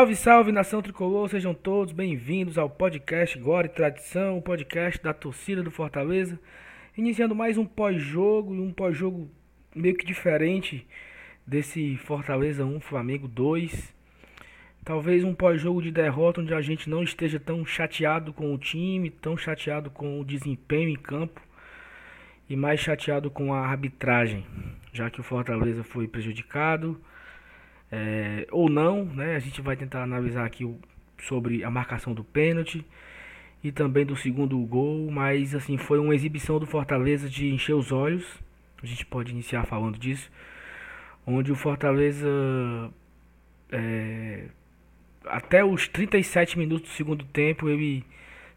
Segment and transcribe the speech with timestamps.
[0.00, 5.12] Salve, salve, nação tricolor, sejam todos bem-vindos ao podcast Glória e Tradição, o podcast da
[5.12, 6.40] torcida do Fortaleza.
[6.96, 9.30] Iniciando mais um pós-jogo um pós-jogo
[9.76, 10.86] meio que diferente
[11.46, 13.94] desse Fortaleza 1, Flamengo 2.
[14.82, 19.10] Talvez um pós-jogo de derrota onde a gente não esteja tão chateado com o time,
[19.10, 21.42] tão chateado com o desempenho em campo
[22.48, 24.46] e mais chateado com a arbitragem,
[24.94, 26.98] já que o Fortaleza foi prejudicado
[27.90, 29.36] é, ou não, né?
[29.36, 30.78] A gente vai tentar analisar aqui o,
[31.18, 32.84] sobre a marcação do pênalti
[33.62, 37.92] e também do segundo gol, mas assim foi uma exibição do Fortaleza de encher os
[37.92, 38.26] olhos.
[38.82, 40.30] A gente pode iniciar falando disso,
[41.26, 42.28] onde o Fortaleza
[43.70, 44.46] é,
[45.24, 48.04] até os 37 minutos do segundo tempo ele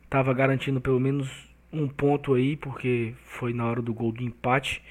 [0.03, 1.29] estava garantindo pelo menos
[1.71, 4.81] um ponto aí, porque foi na hora do gol do empate.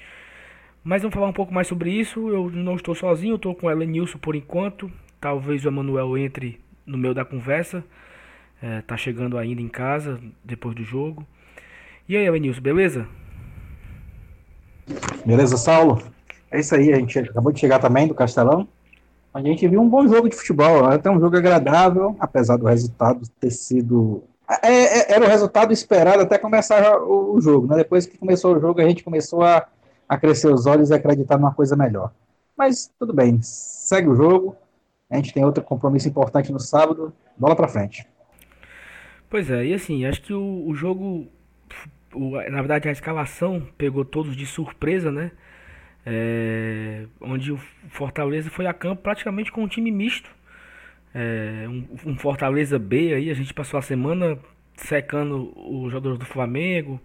[0.83, 2.27] Mas vamos falar um pouco mais sobre isso.
[2.29, 4.91] Eu não estou sozinho, estou com o Elenilson por enquanto.
[5.19, 7.83] Talvez o Emanuel entre no meio da conversa.
[8.61, 11.25] É, tá chegando ainda em casa depois do jogo.
[12.07, 13.07] E aí, Elenilson, beleza?
[15.25, 16.01] Beleza, Saulo?
[16.51, 18.67] É isso aí, a gente acabou de chegar também do Castelão.
[19.33, 23.21] A gente viu um bom jogo de futebol, até um jogo agradável, apesar do resultado
[23.39, 24.23] ter sido.
[24.61, 27.77] É, é, era o resultado esperado até começar o, o jogo, né?
[27.77, 29.65] Depois que começou o jogo, a gente começou a
[30.13, 32.11] a crescer os olhos e acreditar numa coisa melhor.
[32.57, 34.55] Mas tudo bem, segue o jogo.
[35.09, 37.13] A gente tem outro compromisso importante no sábado.
[37.37, 38.07] Bola para frente.
[39.29, 41.27] Pois é, e assim, acho que o, o jogo,
[42.13, 45.31] o, na verdade a escalação pegou todos de surpresa, né?
[46.05, 47.57] É, onde o
[47.89, 50.29] Fortaleza foi a campo praticamente com um time misto.
[51.13, 54.37] É, um, um, Fortaleza B aí, a gente passou a semana
[54.75, 56.99] secando os jogadores do Flamengo,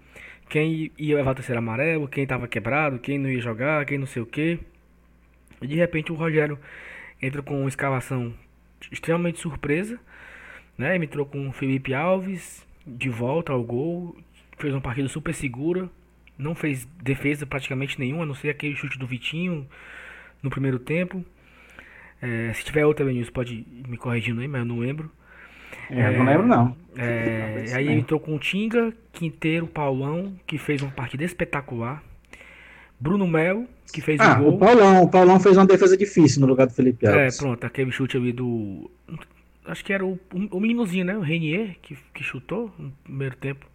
[0.48, 4.06] quem ia levar o terceiro amarelo, quem estava quebrado, quem não ia jogar, quem não
[4.06, 4.59] sei o que.
[5.60, 6.59] E de repente o Rogério
[7.20, 8.32] entra com uma escalação
[8.91, 9.98] extremamente surpresa,
[10.76, 10.94] né?
[10.94, 14.16] Ele entrou com o Felipe Alves de volta ao gol,
[14.59, 15.91] fez uma partida super segura,
[16.36, 19.69] não fez defesa praticamente nenhuma, a não ser aquele chute do Vitinho
[20.42, 21.25] no primeiro tempo.
[22.22, 25.10] É, se tiver outra Vinícius pode me corrigindo aí, mas eu não lembro.
[25.90, 26.76] É, não lembro não.
[26.96, 32.02] É, aí entrou com o Tinga, Quinteiro, Paulão, que fez uma partida espetacular.
[33.00, 34.54] Bruno Melo, que fez ah, o gol.
[34.54, 37.36] O Paulão, o Paulão fez uma defesa difícil no lugar do Felipe é, Alves.
[37.36, 38.90] É, pronto, aquele chute ali do.
[39.64, 40.18] Acho que era o,
[40.50, 41.16] o meninozinho, né?
[41.16, 43.66] O Renier, que, que chutou no primeiro tempo.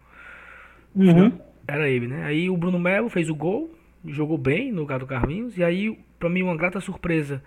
[0.94, 1.32] Uhum.
[1.66, 2.24] Era ele, né?
[2.24, 3.74] Aí o Bruno Melo fez o gol,
[4.06, 5.56] jogou bem no lugar do Carlinhos.
[5.56, 7.42] E aí, pra mim, uma grata surpresa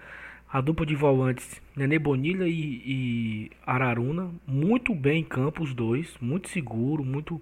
[0.50, 6.16] a dupla de volantes, Nenê Bonilha e, e, Araruna, muito bem em campo os dois,
[6.22, 7.42] muito seguro, muito.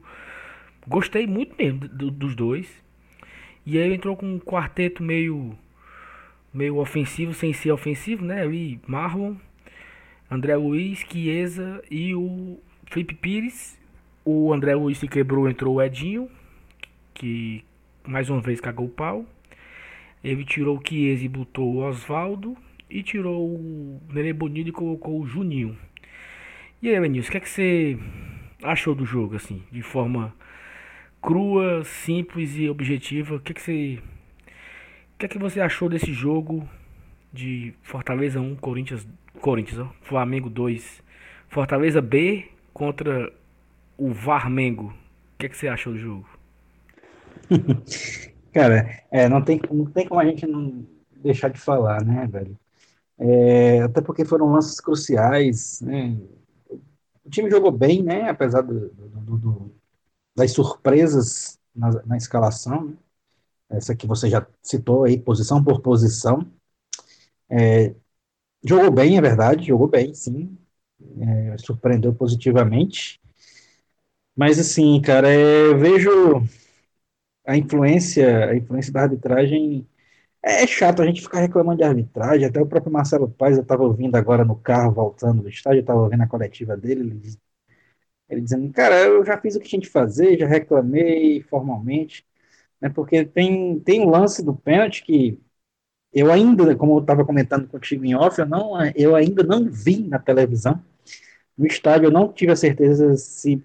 [0.88, 2.68] Gostei muito mesmo do, dos dois.
[3.66, 5.56] E aí entrou com um quarteto meio
[6.54, 8.42] meio ofensivo, sem ser ofensivo, né?
[8.42, 9.36] Ali Marlon,
[10.32, 13.78] André Luiz, Chiesa e o Felipe Pires.
[14.24, 16.30] O André Luiz se quebrou, entrou o Edinho,
[17.14, 17.64] que
[18.08, 19.26] mais uma vez cagou o pau.
[20.24, 22.58] Ele tirou o Chiesa e botou o Oswaldo
[22.90, 25.78] e tirou o Nenê Bonito e colocou o Juninho.
[26.82, 27.98] E aí, Vinícius, o que, é que você
[28.64, 30.34] achou do jogo, assim, de forma
[31.22, 33.36] crua, simples e objetiva?
[33.36, 34.00] O que, é que você.
[35.16, 36.68] O que é que você achou desse jogo
[37.34, 39.08] de Fortaleza 1, Corinthians,
[39.42, 41.02] Corinthians, ó, Flamengo 2,
[41.50, 43.32] Fortaleza B contra
[43.98, 44.88] o Varmengo?
[44.88, 46.28] O que é que você achou do jogo?
[48.54, 52.58] Cara, é, não, tem, não tem como a gente não deixar de falar, né, velho?
[53.18, 56.18] É, até porque foram lances cruciais, né?
[57.24, 58.30] O time jogou bem, né?
[58.30, 59.76] Apesar do, do, do,
[60.36, 62.98] das surpresas na, na escalação, né?
[63.70, 66.46] essa que você já citou aí, posição por posição.
[67.50, 67.96] É,
[68.64, 70.58] jogou bem, é verdade, jogou bem, sim.
[71.20, 73.22] É, surpreendeu positivamente.
[74.36, 76.10] Mas assim, cara, é, vejo
[77.46, 79.88] a influência, a influência da arbitragem
[80.46, 82.48] é, é chato a gente ficar reclamando de arbitragem.
[82.48, 85.82] Até o próprio Marcelo Paes, eu estava ouvindo agora no carro, voltando do estádio, eu
[85.82, 87.38] estava ouvindo a coletiva dele, ele,
[88.30, 92.26] ele, dizendo, cara, eu já fiz o que tinha de fazer, já reclamei formalmente,
[92.82, 95.40] né, porque tem, tem um lance do pênalti que
[96.14, 100.08] eu ainda, como eu estava comentando contigo em off, eu, não, eu ainda não vi
[100.08, 100.84] na televisão.
[101.58, 103.64] No estádio eu não tive a certeza se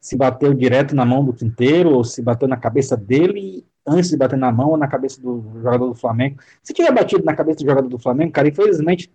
[0.00, 4.16] se bateu direto na mão do Quinteiro ou se bateu na cabeça dele antes de
[4.16, 6.38] bater na mão ou na cabeça do jogador do Flamengo.
[6.62, 9.12] Se tiver batido na cabeça do jogador do Flamengo, cara, infelizmente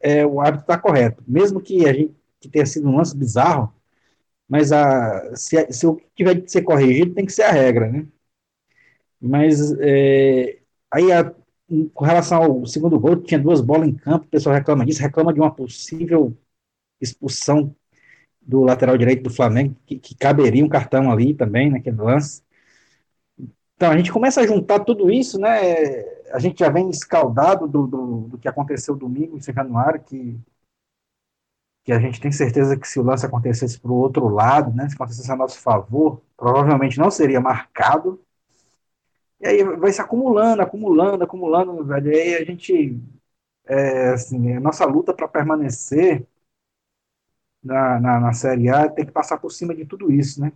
[0.00, 1.22] é, o árbitro está correto.
[1.26, 3.72] Mesmo que a gente que tenha sido um lance bizarro,
[4.48, 7.88] mas a, se, se o que tiver de ser corrigido tem que ser a regra,
[7.90, 8.06] né?
[9.20, 10.58] Mas é,
[10.90, 11.32] aí a,
[11.94, 15.32] com relação ao segundo gol, tinha duas bolas em campo, o pessoal reclama disso, reclama
[15.32, 16.36] de uma possível
[17.00, 17.74] expulsão
[18.40, 22.42] do lateral direito do Flamengo, que, que caberia um cartão ali também, naquele lance.
[23.76, 25.50] Então, a gente começa a juntar tudo isso, né?
[26.32, 30.38] A gente já vem escaldado do, do, do que aconteceu domingo em Januário, que,
[31.84, 34.88] que a gente tem certeza que se o lance acontecesse para o outro lado, né?
[34.88, 38.20] Se acontecesse a nosso favor, provavelmente não seria marcado.
[39.40, 42.12] E aí vai se acumulando, acumulando, acumulando, velho.
[42.12, 43.00] E aí a gente,
[43.66, 46.26] é, assim, a nossa luta para permanecer
[47.62, 50.52] na, na, na Série A tem que passar por cima de tudo isso, né?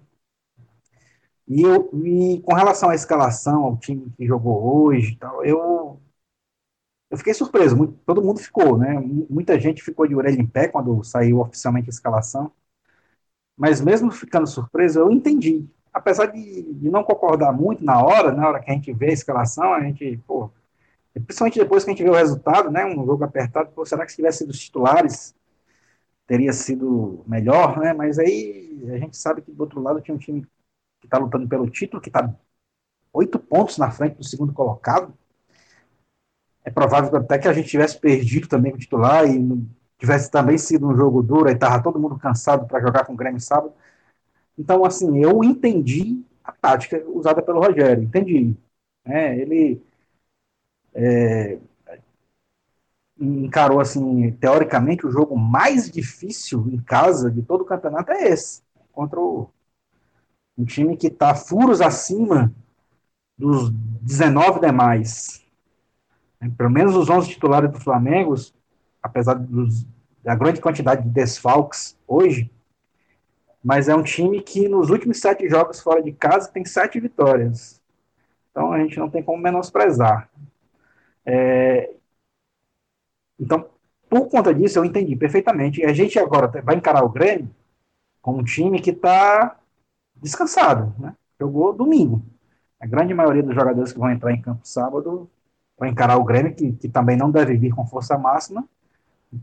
[1.49, 6.01] E, eu, e com relação à escalação, ao time que jogou hoje tal, eu,
[7.11, 8.95] eu fiquei surpreso, muito, todo mundo ficou, né?
[9.31, 12.53] Muita gente ficou de orelha em pé quando saiu oficialmente a escalação.
[13.57, 15.67] Mas mesmo ficando surpreso, eu entendi.
[15.93, 19.13] Apesar de, de não concordar muito na hora, na hora que a gente vê a
[19.13, 20.51] escalação, a gente, pô,
[21.27, 22.85] principalmente depois que a gente vê o resultado, né?
[22.87, 25.35] Um jogo apertado, pô, será que se tivesse sido os titulares,
[26.27, 27.93] teria sido melhor, né?
[27.93, 30.47] Mas aí a gente sabe que do outro lado tinha um time
[31.07, 32.33] que está lutando pelo título, que está
[33.13, 35.15] oito pontos na frente do segundo colocado.
[36.65, 39.67] É provável até que a gente tivesse perdido também o titular e
[39.99, 43.17] tivesse também sido um jogo duro, e estava todo mundo cansado para jogar com o
[43.17, 43.73] Grêmio sábado.
[44.59, 48.57] Então, assim, eu entendi a tática usada pelo Rogério, entendi.
[49.05, 49.83] É, ele
[50.95, 51.59] é,
[53.19, 58.63] encarou, assim, teoricamente, o jogo mais difícil em casa de todo o campeonato é esse,
[58.93, 59.49] contra o,
[60.57, 62.53] um time que está furos acima
[63.37, 65.45] dos 19 demais.
[66.41, 68.35] É, pelo menos os 11 titulares do Flamengo,
[69.03, 69.87] apesar dos,
[70.23, 72.51] da grande quantidade de desfalques hoje,
[73.63, 77.83] mas é um time que nos últimos sete jogos fora de casa tem sete vitórias.
[78.51, 80.31] Então a gente não tem como menosprezar.
[81.25, 81.91] É,
[83.39, 83.69] então,
[84.09, 85.85] por conta disso, eu entendi perfeitamente.
[85.85, 87.51] A gente agora vai encarar o Grêmio
[88.23, 89.59] como um time que está
[90.23, 91.15] descansado, né?
[91.41, 92.23] Jogou domingo.
[92.81, 95.31] A grande maioria dos jogadores que vão entrar em campo sábado
[95.79, 98.67] vai encarar o Grêmio, que, que também não deve vir com força máxima.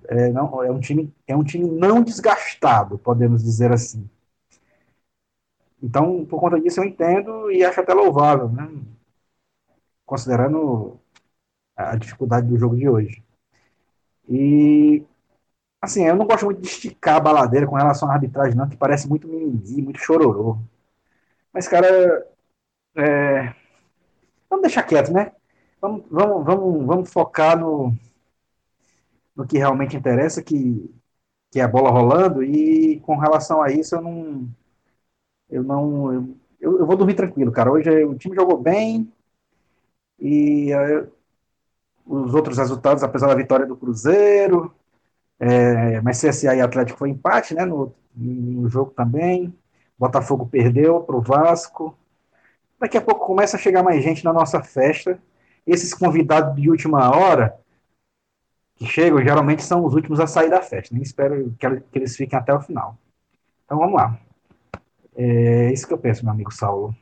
[0.07, 4.09] É, não, é, um time, é um time não desgastado, podemos dizer assim.
[5.81, 8.67] Então, por conta disso, eu entendo e acho até louvável, né?
[10.05, 10.99] considerando
[11.75, 13.23] a dificuldade do jogo de hoje.
[14.27, 15.03] E,
[15.83, 18.77] assim, eu não gosto muito de esticar a baladeira com relação à arbitragem, não, que
[18.77, 20.57] parece muito mimimi, muito chororô.
[21.53, 22.25] Mas, cara,
[22.95, 23.53] é...
[24.49, 25.33] vamos deixar quieto, né?
[25.81, 27.93] Vamos, vamos, vamos, vamos focar no,
[29.35, 30.89] no que realmente interessa, que,
[31.51, 34.49] que é a bola rolando, e com relação a isso, eu não.
[35.49, 36.37] Eu não.
[36.59, 37.71] Eu, eu vou dormir tranquilo, cara.
[37.71, 39.11] Hoje o time jogou bem,
[40.19, 41.07] e é,
[42.05, 44.73] os outros resultados, apesar da vitória do Cruzeiro,
[45.43, 49.53] é, mas CSA e Atlético foi empate, né, no, no jogo também.
[49.99, 51.97] Botafogo perdeu para o Vasco.
[52.79, 55.19] Daqui a pouco começa a chegar mais gente na nossa festa.
[55.67, 57.57] Esses convidados de última hora
[58.75, 60.93] que chegam geralmente são os últimos a sair da festa.
[60.93, 62.97] Nem espero que, que eles fiquem até o final.
[63.65, 64.17] Então vamos lá.
[65.15, 66.95] É isso que eu penso, meu amigo Saulo.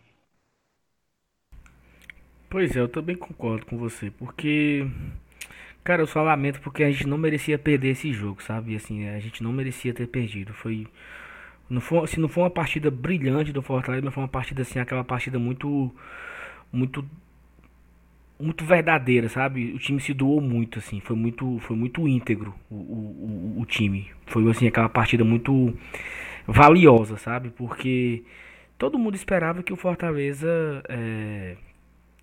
[2.49, 4.85] Pois é, eu também concordo com você, porque
[5.83, 8.75] cara, eu só lamento porque a gente não merecia perder esse jogo, sabe?
[8.75, 10.53] Assim, a gente não merecia ter perdido.
[10.53, 10.87] Foi
[11.69, 14.79] não foi, se não foi uma partida brilhante do Fortaleza, mas foi uma partida assim,
[14.79, 15.89] aquela partida muito
[16.71, 17.05] muito
[18.39, 19.71] muito verdadeira, sabe?
[19.73, 24.11] O time se doou muito assim, foi muito foi muito íntegro o, o, o, time.
[24.25, 25.73] Foi assim aquela partida muito
[26.47, 27.51] valiosa, sabe?
[27.51, 28.23] Porque
[28.77, 31.55] todo mundo esperava que o Fortaleza é,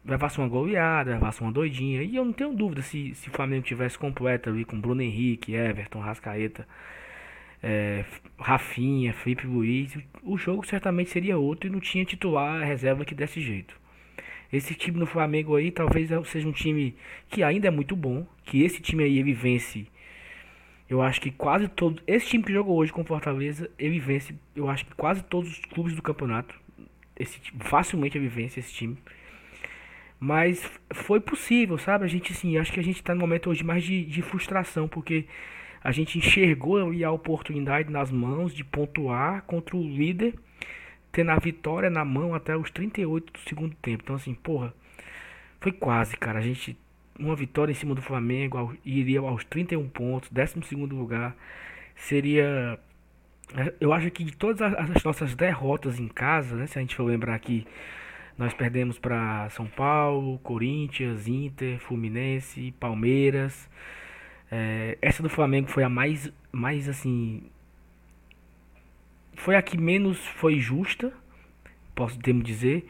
[0.09, 2.03] levasse uma goleada, levasse uma doidinha.
[2.03, 5.55] E eu não tenho dúvida se, se o Flamengo tivesse completo ali com Bruno Henrique,
[5.55, 6.67] Everton, Rascaeta,
[7.63, 8.05] é,
[8.39, 13.41] Rafinha, Felipe Luiz, o jogo certamente seria outro e não tinha titular reserva que desse
[13.41, 13.79] jeito.
[14.51, 16.97] Esse time no Flamengo aí talvez seja um time
[17.29, 19.87] que ainda é muito bom, que esse time aí ele vence.
[20.89, 24.71] Eu acho que quase todo esse time que jogou hoje com Fortaleza, ele vence, eu
[24.71, 26.59] acho que quase todos os clubes do campeonato.
[27.15, 28.97] Esse facilmente ele vence esse time.
[30.21, 32.05] Mas foi possível, sabe?
[32.05, 34.89] A gente sim, acho que a gente tá no momento hoje mais de, de frustração,
[34.89, 35.27] porque
[35.83, 40.35] a gente enxergou ali a oportunidade nas mãos de pontuar contra o líder,
[41.13, 44.03] tendo a vitória na mão até os 38 do segundo tempo.
[44.03, 44.75] Então, assim, porra,
[45.61, 46.39] foi quase, cara.
[46.41, 46.77] A gente,
[47.19, 51.37] uma vitória em cima do Flamengo, iria aos 31 pontos, 12 lugar.
[51.97, 52.79] Seria.
[53.81, 57.05] Eu acho que de todas as nossas derrotas em casa, né, se a gente for
[57.05, 57.67] lembrar aqui,
[58.39, 63.69] nós perdemos para São Paulo, Corinthians, Inter, Fluminense, Palmeiras.
[64.51, 67.43] É, essa do Flamengo foi a mais, mais assim,
[69.35, 71.13] foi a que menos foi justa,
[71.95, 72.87] posso termo dizer,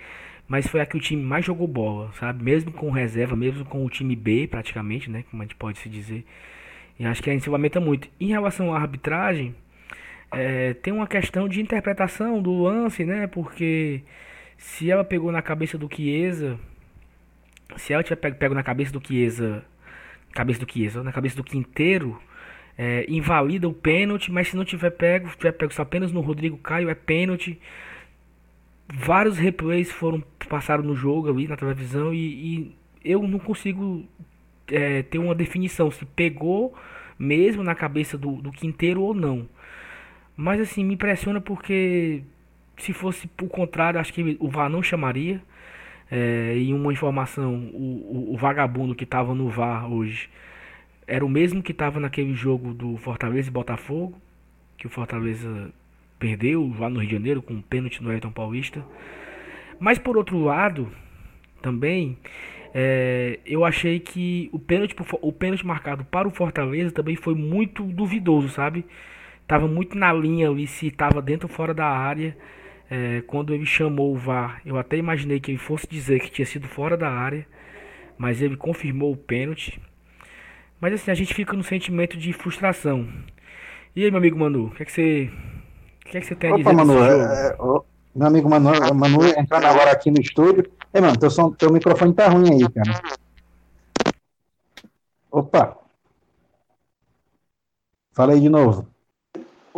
[0.47, 2.45] mas foi a que o time mais jogou bola, sabe?
[2.45, 5.25] Mesmo com reserva, mesmo com o time B praticamente, né?
[5.31, 6.25] Como a gente pode se dizer.
[6.99, 8.09] E acho que a gente se lamenta muito.
[8.21, 9.55] Em relação à arbitragem,
[10.31, 13.27] é, tem uma questão de interpretação do lance, né?
[13.27, 14.03] Porque
[14.59, 16.59] se ela pegou na cabeça do Chiesa,
[17.77, 19.65] se ela tiver pego na cabeça do Chiesa,
[20.33, 22.21] cabeça do Chiesa, na cabeça do Quinteiro,
[22.77, 26.59] é, invalida o pênalti, mas se não tiver pego, tiver pego só apenas no Rodrigo
[26.59, 27.61] Caio, é pênalti.
[28.93, 34.05] Vários replays foram passaram no jogo ali na televisão e, e eu não consigo
[34.69, 36.75] é, ter uma definição se pegou
[37.19, 39.49] mesmo na cabeça do, do Quinteiro ou não.
[40.37, 42.23] Mas assim, me impressiona porque
[42.79, 45.43] se fosse o contrário, acho que o VAR não chamaria.
[46.11, 50.31] É, e uma informação, o, o, o vagabundo que estava no VAR hoje
[51.07, 54.19] era o mesmo que estava naquele jogo do Fortaleza e Botafogo,
[54.77, 55.71] que o Fortaleza
[56.19, 58.85] perdeu lá no Rio de Janeiro com um pênalti no Ayrton Paulista.
[59.81, 60.91] Mas por outro lado,
[61.63, 62.19] também
[62.75, 67.83] é, eu achei que o pênalti, o pênalti marcado para o Fortaleza também foi muito
[67.85, 68.85] duvidoso, sabe?
[69.47, 72.37] Tava muito na linha ali se estava dentro ou fora da área.
[72.91, 76.47] É, quando ele chamou o VAR, eu até imaginei que ele fosse dizer que tinha
[76.47, 77.47] sido fora da área,
[78.17, 79.81] mas ele confirmou o pênalti.
[80.81, 83.07] Mas assim, a gente fica no sentimento de frustração.
[83.95, 85.31] E aí, meu amigo Manu, o que, é que você.
[86.07, 87.57] O que, é que você tem a dizer Manu, é, é,
[88.15, 90.71] meu amigo Manu, Manu entrando agora aqui no estúdio.
[90.95, 93.01] Ei, mano, teu, som, teu microfone tá ruim aí, cara.
[95.31, 95.77] Opa!
[98.13, 98.89] Fala aí de novo.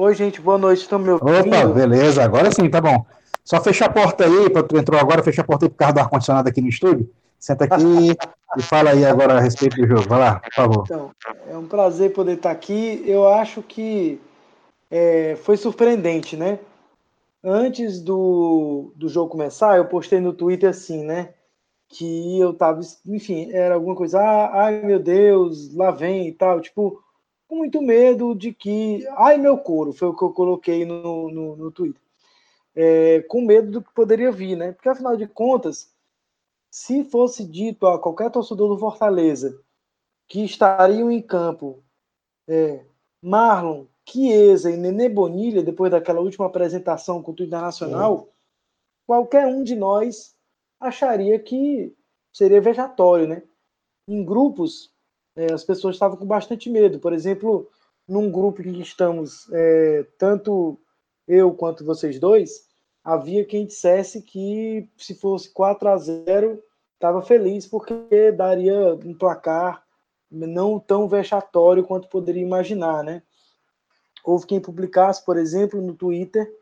[0.03, 1.55] Oi, gente, boa noite, estão me ouvindo?
[1.55, 3.05] Opa, beleza, agora sim, tá bom.
[3.45, 6.01] Só fecha a porta aí, tu entrou agora, fecha a porta aí por causa do
[6.01, 7.07] ar-condicionado aqui no estúdio.
[7.39, 8.17] Senta aqui
[8.57, 10.09] e fala aí agora a respeito do jogo.
[10.09, 10.85] Vai lá, por favor.
[10.87, 11.11] Então,
[11.47, 13.05] é um prazer poder estar aqui.
[13.05, 14.19] Eu acho que
[14.91, 16.59] é, foi surpreendente, né?
[17.45, 21.35] Antes do, do jogo começar, eu postei no Twitter assim, né?
[21.91, 26.59] Que eu tava, enfim, era alguma coisa, ah, ai meu Deus, lá vem e tal.
[26.63, 27.03] Tipo,
[27.51, 29.05] com muito medo de que.
[29.17, 32.01] Ai, meu couro, foi o que eu coloquei no, no, no Twitter.
[32.77, 34.71] É, com medo do que poderia vir, né?
[34.71, 35.93] Porque afinal de contas,
[36.71, 39.61] se fosse dito a qualquer torcedor do Fortaleza
[40.29, 41.83] que estariam em campo
[42.47, 42.85] é,
[43.21, 48.33] Marlon, Chiesa e Nenê Bonilha, depois daquela última apresentação com o Internacional, é.
[49.09, 50.37] qualquer um de nós
[50.79, 51.93] acharia que
[52.33, 53.43] seria vejatório, né?
[54.07, 54.95] Em grupos,
[55.41, 56.99] é, as pessoas estavam com bastante medo.
[56.99, 57.67] Por exemplo,
[58.07, 60.79] num grupo que estamos, é, tanto
[61.27, 62.69] eu quanto vocês dois,
[63.03, 66.63] havia quem dissesse que se fosse 4 a 0
[66.95, 69.83] estava feliz porque daria um placar
[70.31, 73.23] não tão vexatório quanto poderia imaginar, né?
[74.23, 76.55] Houve quem publicasse, por exemplo, no Twitter,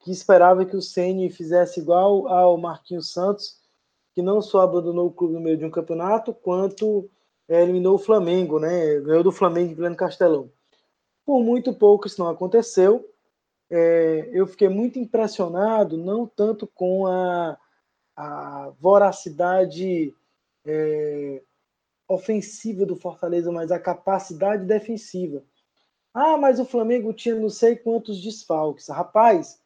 [0.00, 3.60] que esperava que o Ceni fizesse igual ao Marquinhos Santos,
[4.12, 7.08] que não só abandonou o clube no meio de um campeonato, quanto
[7.48, 9.00] é, eliminou o Flamengo, né?
[9.00, 10.50] Ganhou do Flamengo em pleno Castelão.
[11.24, 13.08] Por muito pouco isso não aconteceu.
[13.70, 17.58] É, eu fiquei muito impressionado, não tanto com a,
[18.16, 20.14] a voracidade
[20.64, 21.42] é,
[22.08, 25.42] ofensiva do Fortaleza, mas a capacidade defensiva.
[26.14, 28.88] Ah, mas o Flamengo tinha não sei quantos desfalques.
[28.88, 29.60] Rapaz,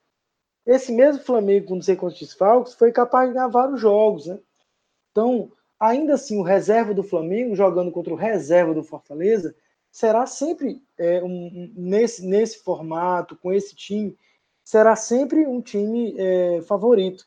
[0.66, 4.38] esse mesmo Flamengo com não sei quantos desfalques foi capaz de ganhar vários jogos, né?
[5.10, 9.54] Então, ainda assim, o reserva do Flamengo jogando contra o reserva do Fortaleza
[9.90, 14.16] será sempre é, um, nesse, nesse formato, com esse time,
[14.62, 17.26] será sempre um time é, favorito.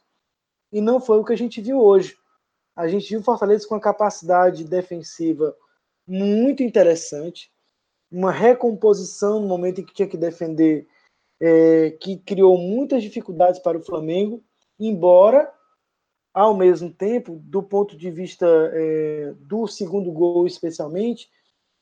[0.71, 2.15] E não foi o que a gente viu hoje.
[2.75, 5.55] A gente viu o Fortaleza com uma capacidade defensiva
[6.07, 7.51] muito interessante,
[8.11, 10.87] uma recomposição no momento em que tinha que defender,
[11.39, 14.43] é, que criou muitas dificuldades para o Flamengo,
[14.79, 15.51] embora,
[16.33, 21.29] ao mesmo tempo, do ponto de vista é, do segundo gol, especialmente,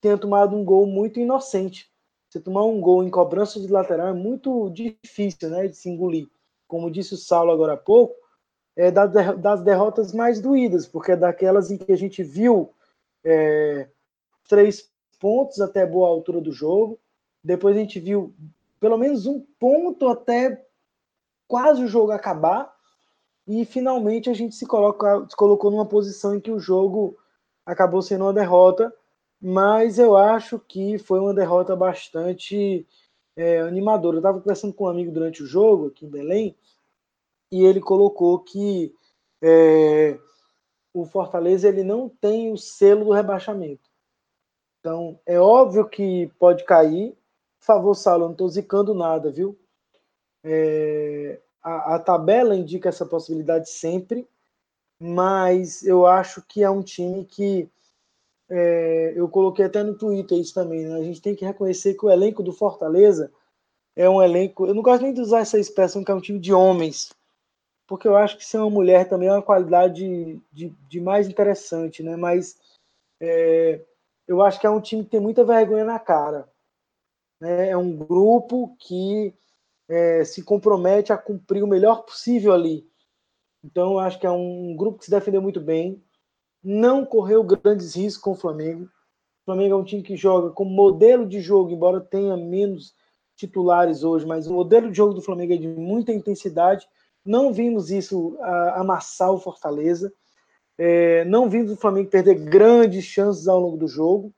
[0.02, 1.90] tenha tomado um gol muito inocente.
[2.30, 6.28] Você tomar um gol em cobrança de lateral é muito difícil né, de se engolir.
[6.68, 8.16] Como disse o Saulo agora há pouco,
[8.76, 12.74] é das derrotas mais doídas, porque é daquelas em que a gente viu
[13.24, 13.90] é,
[14.48, 14.90] três
[15.20, 17.00] pontos até boa altura do jogo.
[17.44, 18.34] Depois a gente viu
[18.80, 20.66] pelo menos um ponto até
[21.48, 22.74] quase o jogo acabar.
[23.48, 27.18] E finalmente a gente se, coloca, se colocou numa posição em que o jogo
[27.66, 28.94] acabou sendo uma derrota.
[29.42, 32.88] Mas eu acho que foi uma derrota bastante
[33.36, 34.18] é, animadora.
[34.18, 36.56] Eu estava conversando com um amigo durante o jogo aqui em Belém
[37.52, 38.94] e ele colocou que
[39.42, 40.18] é,
[40.94, 43.90] o Fortaleza ele não tem o selo do rebaixamento.
[44.80, 47.12] Então, é óbvio que pode cair.
[47.60, 49.58] Por favor, Saulo, não estou zicando nada, viu?
[50.44, 54.28] É, a, a tabela indica essa possibilidade sempre,
[55.00, 57.70] mas eu acho que é um time que
[58.50, 60.86] é, eu coloquei até no Twitter isso também.
[60.86, 60.96] Né?
[60.96, 63.32] A gente tem que reconhecer que o elenco do Fortaleza
[63.96, 64.66] é um elenco.
[64.66, 67.14] Eu não gosto nem de usar essa expressão que é um time de homens,
[67.88, 72.04] porque eu acho que ser uma mulher também é uma qualidade de, de, mais interessante,
[72.04, 72.16] né?
[72.16, 72.58] Mas
[73.20, 73.82] é,
[74.28, 76.48] eu acho que é um time que tem muita vergonha na cara.
[77.40, 77.70] Né?
[77.70, 79.34] É um grupo que
[79.92, 82.88] é, se compromete a cumprir o melhor possível ali.
[83.62, 86.02] Então, eu acho que é um grupo que se defendeu muito bem,
[86.64, 88.86] não correu grandes riscos com o Flamengo.
[88.86, 92.96] O Flamengo é um time que joga com modelo de jogo, embora tenha menos
[93.36, 96.88] titulares hoje, mas o modelo de jogo do Flamengo é de muita intensidade.
[97.26, 98.38] Não vimos isso
[98.76, 100.14] amassar o Fortaleza.
[100.78, 104.34] É, não vimos o Flamengo perder grandes chances ao longo do jogo,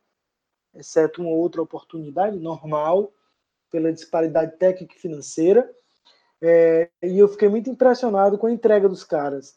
[0.74, 3.12] exceto uma outra oportunidade normal,
[3.74, 5.68] pela disparidade técnica e financeira.
[6.40, 9.56] É, e eu fiquei muito impressionado com a entrega dos caras.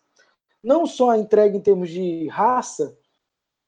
[0.64, 2.96] Não só a entrega em termos de raça,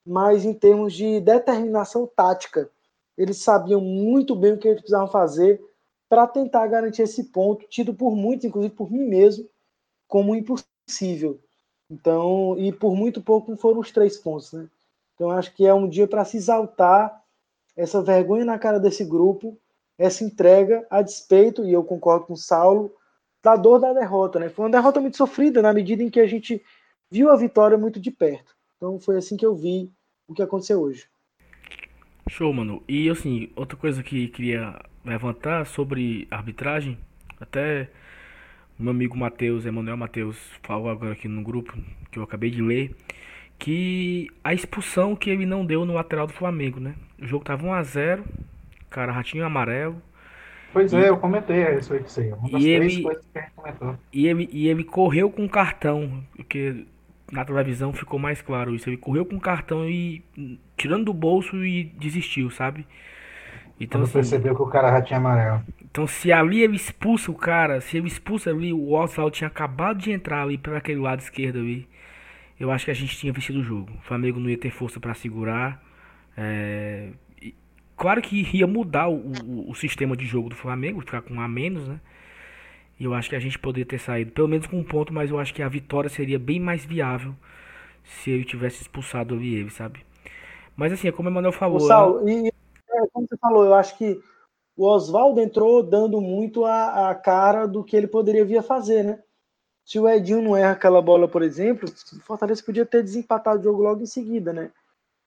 [0.06, 2.70] mas em termos de determinação tática.
[3.16, 5.60] Eles sabiam muito bem o que eles precisavam fazer
[6.08, 9.46] para tentar garantir esse ponto, tido por muitos, inclusive por mim mesmo,
[10.06, 11.38] como impossível.
[11.90, 14.66] Então, e por muito pouco foram os três pontos, né?
[15.14, 17.22] Então, acho que é um dia para se exaltar
[17.76, 19.58] essa vergonha na cara desse grupo,
[19.98, 22.94] essa entrega a despeito, e eu concordo com o Saulo,
[23.42, 24.48] da dor da derrota, né?
[24.48, 26.62] Foi uma derrota muito sofrida na medida em que a gente
[27.10, 28.54] viu a vitória muito de perto.
[28.76, 29.90] Então, foi assim que eu vi
[30.28, 31.06] o que aconteceu hoje.
[32.28, 32.82] Show, mano.
[32.86, 36.98] E assim, outra coisa que queria levantar sobre arbitragem,
[37.40, 37.88] até
[38.78, 41.76] meu amigo Matheus, Emanuel Matheus, falou agora aqui no grupo
[42.12, 42.94] que eu acabei de ler,
[43.58, 46.94] que a expulsão que ele não deu no lateral do Flamengo, né?
[47.18, 48.24] O jogo tava 1 a 0
[48.90, 50.00] cara, ratinho amarelo.
[50.72, 52.32] Pois e, é, eu comentei isso aí.
[52.32, 53.98] Uma das e ele, coisas que a gente comentou.
[54.12, 56.86] E ele, e ele correu com cartão, porque
[57.32, 58.88] na televisão ficou mais claro isso.
[58.88, 60.22] Ele correu com cartão e
[60.76, 62.86] tirando do bolso e desistiu, sabe?
[63.80, 65.62] Então, Quando assim, percebeu que o cara já tinha amarelo.
[65.90, 69.98] Então se ali ele expulsa o cara, se ele expulsa ali, o Oswald tinha acabado
[69.98, 71.88] de entrar ali pelo aquele lado esquerdo ali.
[72.58, 73.90] Eu acho que a gente tinha vencido o jogo.
[73.98, 75.80] O Flamengo não ia ter força para segurar.
[76.36, 77.10] É...
[77.98, 81.40] Claro que ia mudar o, o, o, sistema de jogo do Flamengo, ficar com um
[81.40, 82.00] a menos, né?
[82.98, 85.30] E eu acho que a gente poderia ter saído pelo menos com um ponto, mas
[85.30, 87.34] eu acho que a vitória seria bem mais viável
[88.04, 90.06] se ele tivesse expulsado ali ele, sabe?
[90.76, 91.78] Mas assim, é como o Emanuel falou.
[91.78, 92.32] O Sal, né?
[92.32, 94.20] e é, como você falou, eu acho que
[94.76, 99.02] o Oswaldo entrou dando muito a, a, cara do que ele poderia vir a fazer,
[99.02, 99.18] né?
[99.84, 103.62] Se o Edinho não erra aquela bola, por exemplo, o Fortaleza podia ter desempatado o
[103.64, 104.70] jogo logo em seguida, né?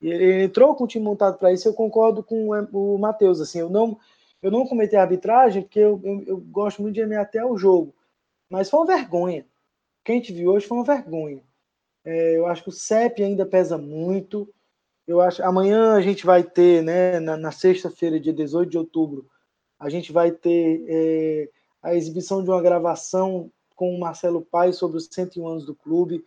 [0.01, 3.59] E ele entrou com o time montado para isso, eu concordo com o Matheus, assim,
[3.59, 3.97] eu não
[4.41, 7.93] eu não cometi arbitragem porque eu, eu, eu gosto muito de me até ao jogo,
[8.49, 9.45] mas foi uma vergonha.
[10.03, 11.43] Quem gente viu hoje foi uma vergonha.
[12.03, 14.51] É, eu acho que o CEP ainda pesa muito,
[15.07, 19.27] eu acho amanhã a gente vai ter, né, na, na sexta-feira, dia 18 de outubro,
[19.79, 21.49] a gente vai ter é,
[21.81, 26.23] a exibição de uma gravação com o Marcelo Paes sobre os 101 anos do clube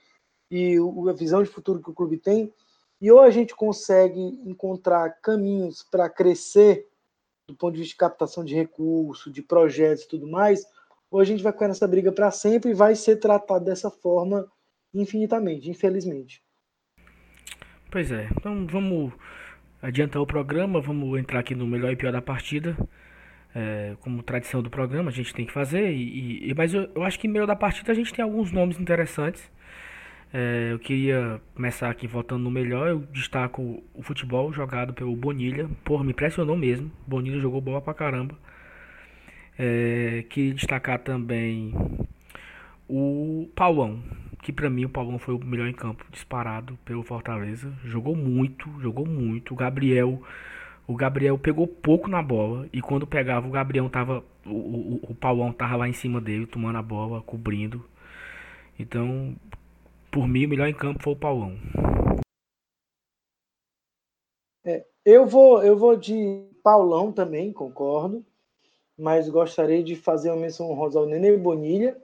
[0.50, 2.52] e o, a visão de futuro que o clube tem.
[3.00, 6.88] E ou a gente consegue encontrar caminhos para crescer
[7.46, 10.64] do ponto de vista de captação de recursos, de projetos e tudo mais,
[11.10, 14.50] ou a gente vai ficar nessa briga para sempre e vai ser tratado dessa forma
[14.92, 16.42] infinitamente, infelizmente.
[17.90, 19.12] Pois é, então vamos
[19.80, 22.76] adiantar o programa, vamos entrar aqui no melhor e pior da partida.
[23.56, 25.92] É, como tradição do programa, a gente tem que fazer.
[25.92, 28.50] E, e mas eu, eu, acho que no meio da partida a gente tem alguns
[28.50, 29.48] nomes interessantes.
[30.36, 32.88] É, eu queria começar aqui voltando no melhor.
[32.88, 35.68] Eu destaco o futebol jogado pelo Bonilha.
[35.84, 36.90] Porra, me impressionou mesmo.
[37.06, 38.36] Bonilha jogou bola pra caramba.
[39.56, 41.72] É, queria destacar também
[42.88, 44.02] o Paulão
[44.42, 47.72] que para mim o Paulão foi o melhor em campo, disparado pelo Fortaleza.
[47.82, 49.54] Jogou muito, jogou muito.
[49.54, 50.22] O Gabriel,
[50.86, 55.14] o Gabriel pegou pouco na bola e quando pegava o Gabriel tava o, o, o
[55.14, 57.82] Paulão tava lá em cima dele, tomando a bola, cobrindo.
[58.78, 59.34] Então,
[60.14, 61.58] por mim o melhor em campo foi o Paulão.
[64.64, 68.24] É, eu vou eu vou de Paulão também, concordo,
[68.96, 72.00] mas gostaria de fazer uma menção honrosa ao Nenê Bonilha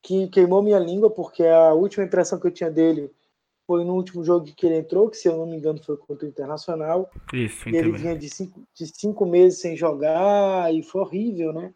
[0.00, 3.10] que queimou minha língua, porque a última impressão que eu tinha dele
[3.66, 6.26] foi no último jogo que ele entrou, que se eu não me engano foi contra
[6.26, 7.10] o Internacional.
[7.32, 11.72] Isso, e ele vinha de cinco, de cinco meses sem jogar e foi horrível, né?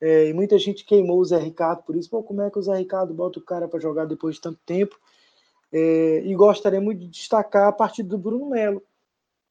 [0.00, 2.10] É, e muita gente queimou o Zé Ricardo por isso.
[2.10, 4.60] Pô, como é que o Zé Ricardo bota o cara para jogar depois de tanto
[4.66, 4.98] tempo?
[5.72, 8.82] É, e gostaria muito de destacar a partida do Bruno Melo,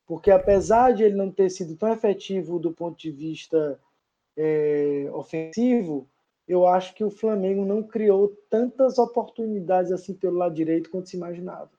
[0.05, 3.79] porque apesar de ele não ter sido tão efetivo do ponto de vista
[4.37, 6.07] é, ofensivo,
[6.47, 11.17] eu acho que o Flamengo não criou tantas oportunidades assim pelo lado direito quanto se
[11.17, 11.71] imaginava.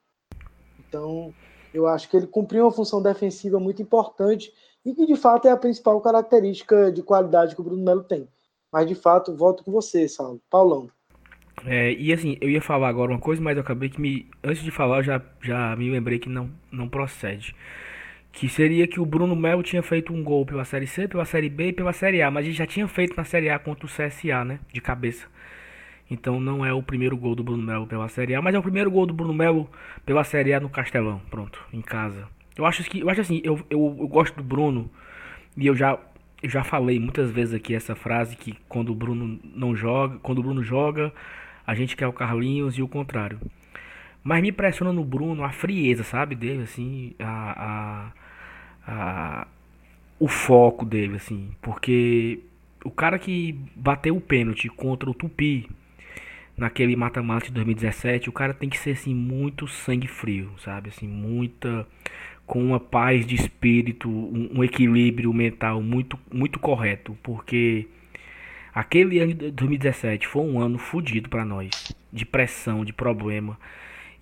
[0.89, 1.33] Então,
[1.73, 4.53] eu acho que ele cumpriu uma função defensiva muito importante
[4.85, 8.29] e que de fato é a principal característica de qualidade que o Bruno Melo tem.
[8.77, 10.39] Mas de fato, volto com você, Saulo.
[10.51, 10.91] Paulão.
[11.65, 14.29] É, e assim, eu ia falar agora uma coisa, mas eu acabei que me.
[14.45, 17.57] Antes de falar, eu já, já me lembrei que não, não procede.
[18.31, 21.49] Que seria que o Bruno Melo tinha feito um gol pela Série C, pela Série
[21.49, 23.89] B e pela Série A, mas ele já tinha feito na Série A contra o
[23.89, 24.61] CSA, né?
[24.71, 25.27] De cabeça.
[26.11, 28.63] Então não é o primeiro gol do Bruno Melo pela Série A, mas é o
[28.63, 29.71] primeiro gol do Bruno Melo
[30.05, 32.29] pela Série A no Castelão, pronto, em casa.
[32.55, 34.91] Eu acho que eu acho assim, eu, eu, eu gosto do Bruno
[35.57, 35.99] e eu já
[36.45, 40.43] já falei muitas vezes aqui essa frase que quando o Bruno não joga, quando o
[40.43, 41.13] Bruno joga,
[41.67, 43.41] a gente quer o Carlinhos e o contrário.
[44.23, 48.13] Mas me impressiona no Bruno a frieza, sabe, dele assim, a, a
[48.87, 49.47] a,
[50.19, 51.51] o foco dele, assim.
[51.61, 52.41] Porque
[52.85, 55.69] o cara que bateu o pênalti contra o Tupi
[56.57, 60.89] naquele mata-mata de 2017, o cara tem que ser assim muito sangue frio, sabe?
[60.89, 61.87] Assim, muita
[62.47, 67.89] com uma paz de espírito, um, um equilíbrio mental muito muito correto, porque
[68.75, 71.71] aquele ano de 2017 foi um ano fodido para nós,
[72.13, 73.59] de pressão, de problema.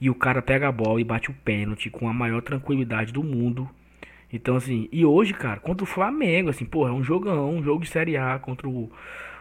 [0.01, 3.23] E o cara pega a bola e bate o pênalti com a maior tranquilidade do
[3.23, 3.69] mundo
[4.35, 7.85] então, assim, e hoje, cara, contra o Flamengo, assim, porra, é um jogão, um jogo
[7.85, 8.91] de Série A contra o.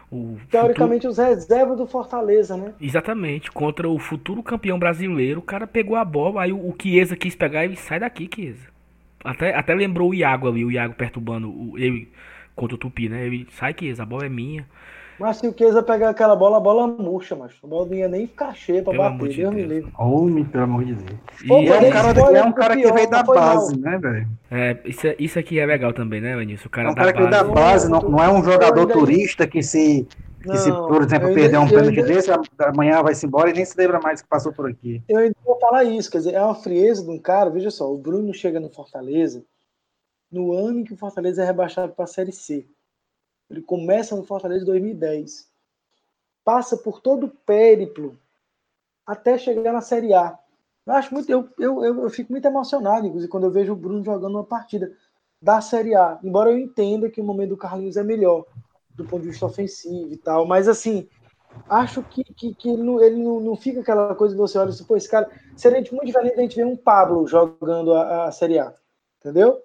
[0.08, 1.10] o Teoricamente, futuro...
[1.10, 2.74] os reservas do Fortaleza, né?
[2.80, 7.16] Exatamente, contra o futuro campeão brasileiro, o cara pegou a bola, aí o, o Chiesa
[7.16, 8.73] quis pegar e sai daqui, Chiesa.
[9.24, 12.12] Até, até lembrou o Iago ali, o Iago perturbando o, ele
[12.54, 13.26] contra o Tupi, né?
[13.26, 14.66] Ele sai, Chiesa, a bola é minha.
[15.18, 18.08] Mas se o Chiesa pegar aquela bola, a bola murcha, mas a bola não ia
[18.08, 19.92] nem ficar cheia pra pelo bater, Deus me livre.
[19.96, 21.20] Homem, pelo amor de Deus.
[21.44, 24.28] E é um cara, é um cara que veio da base, né, velho?
[24.50, 26.66] É, isso, isso aqui é legal também, né, Vinícius?
[26.66, 29.46] O cara, é um cara que veio da base, não, não é um jogador turista
[29.46, 30.06] que se,
[30.50, 32.14] que se por exemplo, perder um pênalti ainda...
[32.14, 35.02] desse, amanhã vai-se embora e nem se lembra mais que passou por aqui.
[35.08, 37.92] Eu ainda vou falar isso, quer dizer, é uma frieza de um cara, veja só,
[37.92, 39.44] o Bruno chega no Fortaleza
[40.30, 42.66] no ano em que o Fortaleza é rebaixado para a Série C.
[43.48, 45.54] Ele começa no Fortaleza em 2010
[46.44, 48.16] passa por todo o périplo
[49.06, 50.38] até chegar na Série A.
[50.86, 53.76] Eu acho muito, eu, eu, eu, eu, fico muito emocionado, inclusive, quando eu vejo o
[53.76, 54.92] Bruno jogando uma partida
[55.40, 56.18] da Série A.
[56.22, 58.44] Embora eu entenda que o momento do Carlinhos é melhor,
[58.94, 61.08] do ponto de vista ofensivo e tal, mas assim,
[61.68, 64.70] acho que, que, que ele, não, ele não, não fica aquela coisa que você olha
[64.70, 65.28] assim, pô, esse cara.
[65.56, 68.72] Seria muito diferente a gente ver um Pablo jogando a, a Série A,
[69.20, 69.58] entendeu?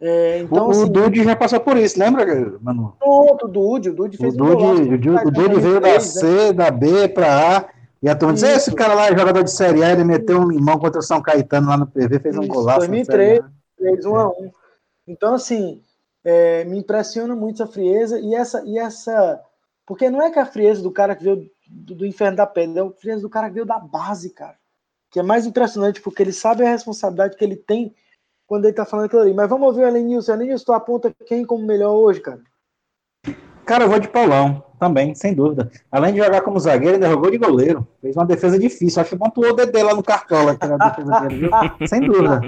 [0.00, 2.26] É, então, o, assim, o Dude já passou por isso, lembra,
[2.60, 2.96] Manu?
[2.98, 6.00] Pronto, o Dude, o Dude fez o Dude, um o Dude, o Dude veio da
[6.00, 6.52] C, né?
[6.52, 7.68] da B para A,
[8.02, 10.48] e a turma disse, esse cara lá é jogador de Série A, ele meteu um
[10.48, 12.80] limão contra o São Caetano lá no PV, fez um golaço.
[12.80, 13.44] 2003,
[13.78, 14.50] 3 1 a 1
[15.06, 15.80] Então, assim,
[16.24, 19.40] é, me impressiona muito essa frieza, e essa, e essa...
[19.86, 22.82] Porque não é que a frieza do cara que veio do, do inferno da pedra,
[22.82, 24.56] é a frieza do cara que veio da base, cara.
[25.10, 27.94] Que é mais impressionante, porque ele sabe a responsabilidade que ele tem
[28.46, 29.34] quando ele tá falando aquilo ali.
[29.34, 30.34] Mas vamos ouvir o Elenilson.
[30.34, 32.40] Elenilson, tu aponta quem como melhor hoje, cara?
[33.64, 35.70] Cara, eu vou de Paulão, também, sem dúvida.
[35.90, 37.86] Além de jogar como zagueiro, ele jogou de goleiro.
[38.00, 39.00] Fez uma defesa difícil.
[39.00, 41.86] Acho que pontuou o DD lá no cartola, que era a defesa dele, viu?
[41.86, 42.40] Sem dúvida.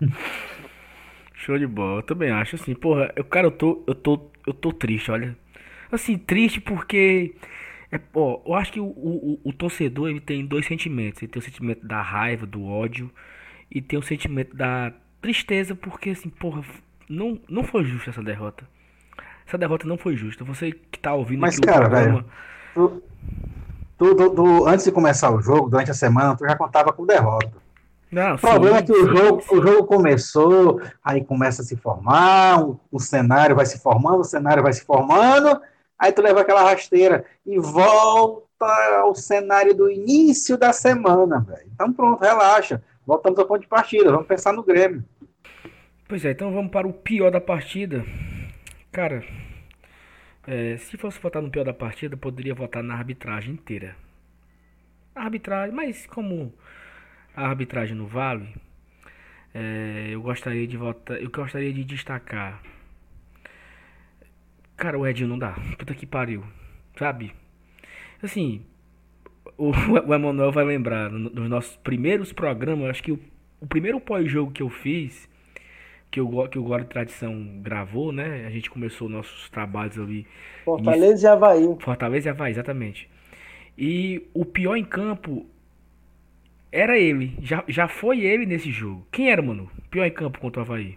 [1.48, 2.00] Show de bola.
[2.00, 5.34] Eu também acho assim, porra, eu, cara, eu tô, eu tô, eu tô triste, olha.
[5.90, 7.34] Assim, triste porque
[7.90, 11.22] é, ó, eu acho que o, o, o, torcedor ele tem dois sentimentos.
[11.22, 13.10] Ele tem o sentimento da raiva, do ódio
[13.70, 16.62] e tem o sentimento da tristeza porque assim, porra,
[17.08, 18.68] não, não foi justa essa derrota.
[19.46, 20.44] Essa derrota não foi justa.
[20.44, 22.26] Você que tá ouvindo Mas, cara, o programa.
[22.74, 23.02] tu,
[23.96, 27.06] tu, tu, tu, antes de começar o jogo, durante a semana, tu já contava com
[27.06, 27.50] derrota.
[28.10, 32.62] Não, o problema é que o, jogo, o jogo começou, aí começa a se formar,
[32.62, 35.60] o, o cenário vai se formando, o cenário vai se formando,
[35.98, 38.66] aí tu leva aquela rasteira e volta
[38.98, 41.70] ao cenário do início da semana, velho.
[41.72, 42.82] Então pronto, relaxa.
[43.06, 45.04] Voltamos ao ponto de partida, vamos pensar no Grêmio.
[46.06, 48.04] Pois é, então vamos para o pior da partida.
[48.90, 49.22] Cara,
[50.46, 53.94] é, se fosse votar no pior da partida, poderia votar na arbitragem inteira.
[55.14, 56.54] A arbitragem, mas como
[57.38, 58.48] a arbitragem no vale,
[59.54, 62.60] é, eu gostaria de votar, eu gostaria de destacar.
[64.76, 65.56] Cara, o Edinho não dá.
[65.78, 66.44] Puta que pariu.
[66.98, 67.32] Sabe?
[68.20, 68.62] Assim,
[69.56, 73.20] o, o Emanuel vai lembrar, nos nossos primeiros programas, acho que o,
[73.60, 75.28] o primeiro pós-jogo que eu fiz,
[76.10, 78.46] que o, que o Glória Tradição gravou, né?
[78.46, 80.26] A gente começou nossos trabalhos ali.
[80.64, 81.76] Fortaleza e Havaí.
[81.80, 83.08] Fortaleza e Havaí, exatamente.
[83.76, 85.46] E o pior em campo
[86.70, 87.36] era ele.
[87.40, 89.06] Já, já foi ele nesse jogo.
[89.10, 89.70] Quem era, mano?
[89.90, 90.94] Pior em campo contra o Havaí?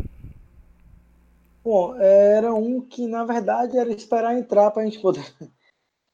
[1.64, 5.24] Bom, era um que na verdade era esperar entrar pra gente poder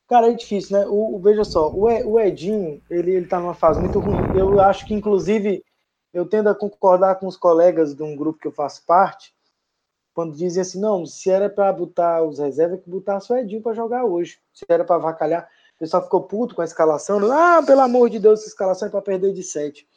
[0.08, 0.86] Cara, é difícil, né?
[0.88, 4.16] O, o veja só, o, o Edinho, ele, ele tá numa fase muito ruim.
[4.38, 5.64] Eu acho que, inclusive,
[6.14, 9.36] eu tendo a concordar com os colegas de um grupo que eu faço parte,
[10.14, 13.74] quando dizem assim, não, se era para botar os reservas, que botasse o Edinho para
[13.74, 14.40] jogar hoje.
[14.54, 17.20] Se era para avacalhar, o pessoal ficou puto com a escalação.
[17.32, 19.88] Ah, pelo amor de Deus, essa escalação é para perder de 7.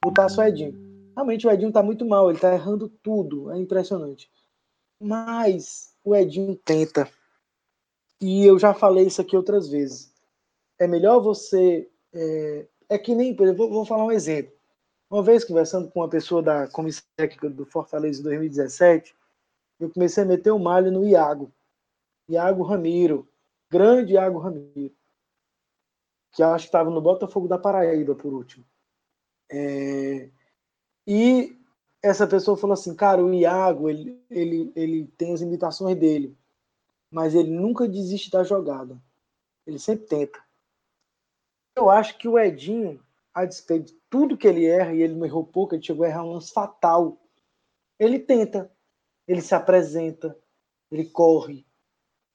[0.00, 1.12] Botasse o Edinho.
[1.16, 4.30] Realmente o Edinho tá muito mal, ele tá errando tudo, é impressionante.
[5.00, 7.10] Mas o Edinho tenta.
[8.20, 10.14] E eu já falei isso aqui outras vezes.
[10.78, 11.90] É melhor você.
[12.12, 14.52] É, é que nem, vou, vou falar um exemplo.
[15.10, 19.12] Uma vez conversando com uma pessoa da comissão técnica do Fortaleza em 2017,
[19.80, 21.52] eu comecei a meter o um malho no Iago.
[22.28, 23.28] Iago Ramiro.
[23.68, 24.94] Grande Iago Ramiro.
[26.36, 28.64] Que acho que estava no Botafogo da Paraíba, por último.
[29.50, 30.28] É,
[31.06, 31.58] e
[32.02, 36.36] essa pessoa falou assim, cara, o Iago, ele, ele, ele tem as limitações dele
[37.16, 39.00] mas ele nunca desiste da jogada.
[39.66, 40.38] Ele sempre tenta.
[41.74, 45.24] Eu acho que o Edinho, a despeito de tudo que ele erra, e ele não
[45.24, 47.18] errou pouco, ele chegou a errar um lance fatal.
[47.98, 48.70] Ele tenta,
[49.26, 50.38] ele se apresenta,
[50.90, 51.66] ele corre.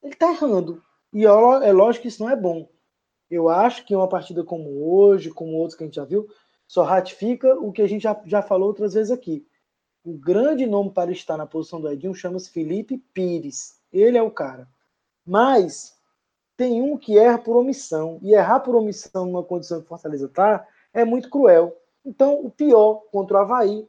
[0.02, 0.84] Ele tá errando.
[1.14, 2.68] E é lógico que isso não é bom.
[3.32, 6.28] Eu acho que uma partida como hoje, como outros que a gente já viu,
[6.68, 9.48] só ratifica o que a gente já, já falou outras vezes aqui.
[10.04, 13.80] O grande nome para estar na posição do Edinho chama-se Felipe Pires.
[13.92, 14.68] Ele é o cara.
[15.26, 15.98] Mas
[16.58, 18.20] tem um que erra por omissão.
[18.22, 21.78] E errar por omissão numa condição que Fortaleza está é muito cruel.
[22.06, 23.88] Então, o pior contra o Havaí,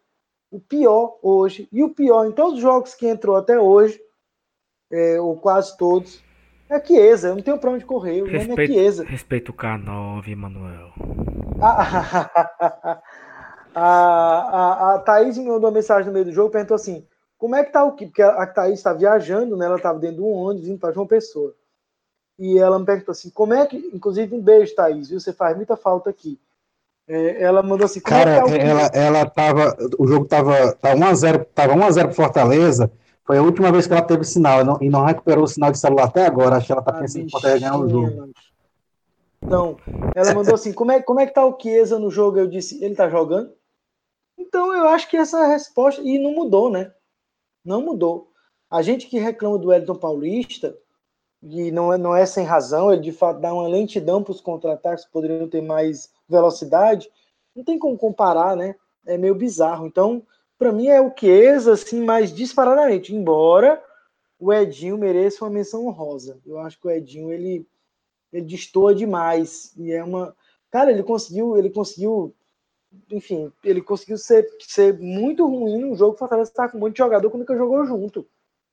[0.50, 4.00] o pior hoje, e o pior em todos os jogos que entrou até hoje,
[4.90, 6.22] é, ou quase todos,
[6.74, 7.28] é Chiesa.
[7.28, 8.22] Eu não tenho para onde correr.
[8.22, 9.04] O respeito, nome é Chiesa.
[9.04, 10.92] Respeito o K9, Manuel.
[11.60, 13.00] A,
[13.74, 17.06] a, a, a Thaís me mandou uma mensagem no meio do jogo perguntou assim:
[17.38, 18.06] como é que tá o que?
[18.06, 19.66] Porque a Thaís está viajando, né?
[19.66, 21.54] Ela estava dentro de um ônibus indo para João Pessoa.
[22.38, 23.76] E ela me perguntou assim, como é que.
[23.92, 25.20] Inclusive, um beijo, Thaís, viu?
[25.20, 26.38] Você faz muita falta aqui.
[27.08, 29.76] É, ela mandou assim, como Cara, é que tá o ela, ela tava.
[29.98, 32.90] O jogo tava, tava 1x0 tava 1x0 pro Fortaleza.
[33.32, 35.72] Foi a última vez que ela teve sinal e não, e não recuperou o sinal
[35.72, 36.56] de celular até agora.
[36.56, 38.30] Acho que ela tá ah, pensando em poder ganhar o jogo.
[39.42, 39.78] Então,
[40.14, 42.38] ela mandou assim: como é, como é que tá o Chiesa no jogo?
[42.38, 43.50] Eu disse: ele tá jogando?
[44.36, 46.02] Então, eu acho que essa resposta.
[46.02, 46.92] E não mudou, né?
[47.64, 48.28] Não mudou.
[48.70, 50.76] A gente que reclama do Wellington Paulista,
[51.42, 54.42] e não é, não é sem razão, ele de fato dá uma lentidão para os
[54.42, 57.08] contra-ataques, poderiam ter mais velocidade,
[57.56, 58.74] não tem como comparar, né?
[59.06, 59.86] É meio bizarro.
[59.86, 60.22] Então,
[60.62, 63.82] para mim é o Chiesa, assim, mais disparadamente, embora
[64.38, 66.38] o Edinho mereça uma menção honrosa.
[66.46, 67.66] Eu acho que o Edinho, ele,
[68.32, 70.36] ele destoa demais, e é uma...
[70.70, 72.32] Cara, ele conseguiu, ele conseguiu
[73.10, 76.14] enfim, ele conseguiu ser, ser muito ruim no jogo.
[76.14, 78.26] O Fortaleza está com muito jogador que jogou junto.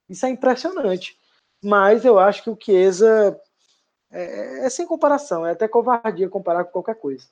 [0.09, 1.17] Isso é impressionante.
[1.63, 3.39] Mas eu acho que o Chiesa
[4.11, 7.25] é, é sem comparação, é até covardia comparar com qualquer coisa.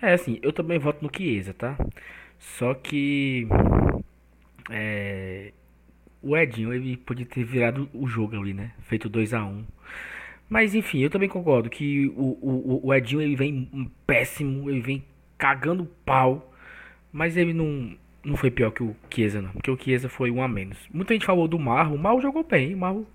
[0.00, 1.76] É assim, eu também voto no Chiesa, tá?
[2.42, 3.46] Só que
[4.68, 5.52] é,
[6.20, 8.72] o Edinho ele podia ter virado o jogo ali, né?
[8.80, 9.64] Feito 2 a 1 um.
[10.50, 15.04] Mas enfim, eu também concordo que o, o, o Edinho ele vem péssimo, ele vem
[15.38, 16.52] cagando pau.
[17.12, 19.52] Mas ele não, não foi pior que o Chiesa, não.
[19.52, 20.78] Porque o Chiesa foi um a menos.
[20.92, 21.94] Muita gente falou do Marro.
[21.94, 22.74] O Marro jogou bem.
[22.74, 23.06] O Marro...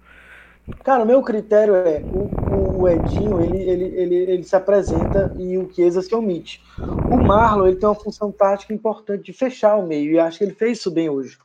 [0.84, 5.71] Cara, meu critério é o, o Edinho, ele, ele, ele, ele se apresenta e o
[5.73, 6.62] Chiesa se omite.
[7.10, 10.12] O Marlon, ele tem uma função tática importante de fechar o meio.
[10.12, 11.38] E acho que ele fez isso bem hoje.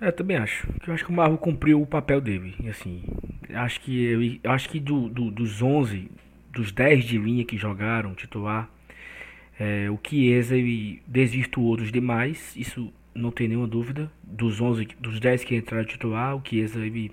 [0.00, 0.66] É, também acho.
[0.86, 2.54] Eu acho que o Marro cumpriu o papel dele.
[2.68, 3.04] Assim,
[3.50, 6.10] acho que eu, acho que do, do, dos 11
[6.50, 8.70] dos 10 de linha que jogaram titular,
[9.58, 14.10] é, o Chiesa ele desvirtuou dos demais, isso não tem nenhuma dúvida.
[14.22, 17.12] Dos 11, dos 10 que entraram titular, o Chiesa ele,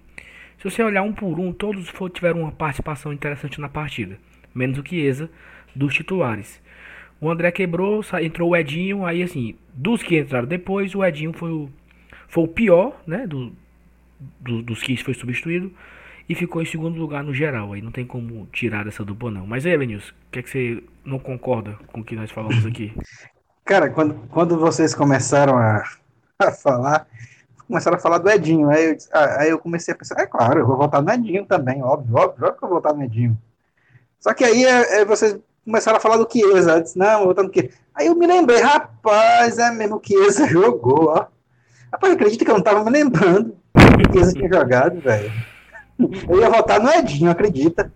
[0.58, 4.18] se você olhar um por um, todos tiveram uma participação interessante na partida,
[4.54, 5.30] menos o Chiesa
[5.76, 6.62] dos titulares.
[7.20, 11.52] O André quebrou, entrou o Edinho, aí assim, dos que entraram depois, o Edinho foi
[11.52, 11.70] o,
[12.28, 13.54] foi o pior, né, do,
[14.40, 15.72] do dos que foi substituído
[16.28, 17.74] e ficou em segundo lugar no geral.
[17.74, 19.46] Aí não tem como tirar dessa dupla, não.
[19.46, 22.66] Mas aí, Vinícius, o que, é que você não concorda com o que nós falamos
[22.66, 22.92] aqui?
[23.63, 25.84] Cara, quando, quando vocês começaram a,
[26.39, 27.08] a falar,
[27.67, 28.69] começaram a falar do Edinho.
[28.69, 28.97] Aí eu,
[29.38, 32.45] aí eu comecei a pensar, é claro, eu vou votar no Edinho também, óbvio, óbvio,
[32.45, 33.38] óbvio que eu vou votar no Edinho.
[34.19, 36.74] Só que aí é, é, vocês começaram a falar do Chiesa.
[36.74, 37.69] Eu disse, não, eu vou votar no Chiesa.
[37.95, 41.26] Aí eu me lembrei, rapaz, é mesmo que Chiesa jogou, ó.
[41.91, 45.32] Rapaz, acredita que eu não tava me lembrando que o Chiesa tinha jogado, velho.
[46.30, 47.91] Eu ia votar no Edinho, acredita?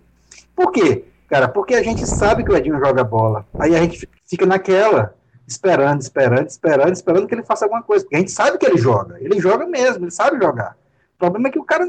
[0.55, 1.05] Por quê?
[1.27, 3.45] Cara, porque a gente sabe que o Edinho joga bola.
[3.57, 5.15] Aí a gente fica naquela,
[5.47, 8.03] esperando, esperando, esperando, esperando que ele faça alguma coisa.
[8.03, 9.17] Porque a gente sabe que ele joga.
[9.19, 10.77] Ele joga mesmo, ele sabe jogar.
[11.15, 11.85] O problema é que o cara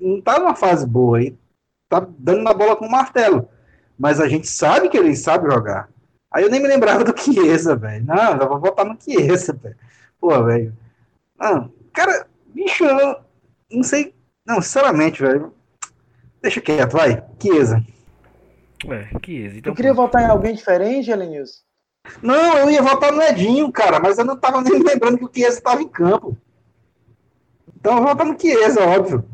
[0.00, 1.36] não tá numa fase boa aí,
[1.88, 3.48] tá dando na bola com o martelo.
[3.98, 5.88] Mas a gente sabe que ele sabe jogar.
[6.30, 8.04] Aí eu nem me lembrava do Chiesa, velho.
[8.04, 9.76] Não, eu vou votar no Chiesa, velho.
[10.20, 10.76] Pô, velho.
[11.38, 13.20] Não, cara, bicho, eu
[13.70, 14.14] não sei.
[14.46, 15.52] Não, sinceramente, velho.
[16.40, 17.24] Deixa quieto, vai.
[17.40, 17.84] Chiesa.
[18.86, 19.58] É, Chiesa.
[19.58, 21.67] Então, eu queria votar em alguém diferente, Elenilson?
[22.22, 25.30] Não, eu ia votar no Edinho, cara, mas eu não tava nem lembrando que o
[25.32, 26.36] Chiesa estava em campo.
[27.78, 29.24] Então eu vou votar no Chiesa, óbvio.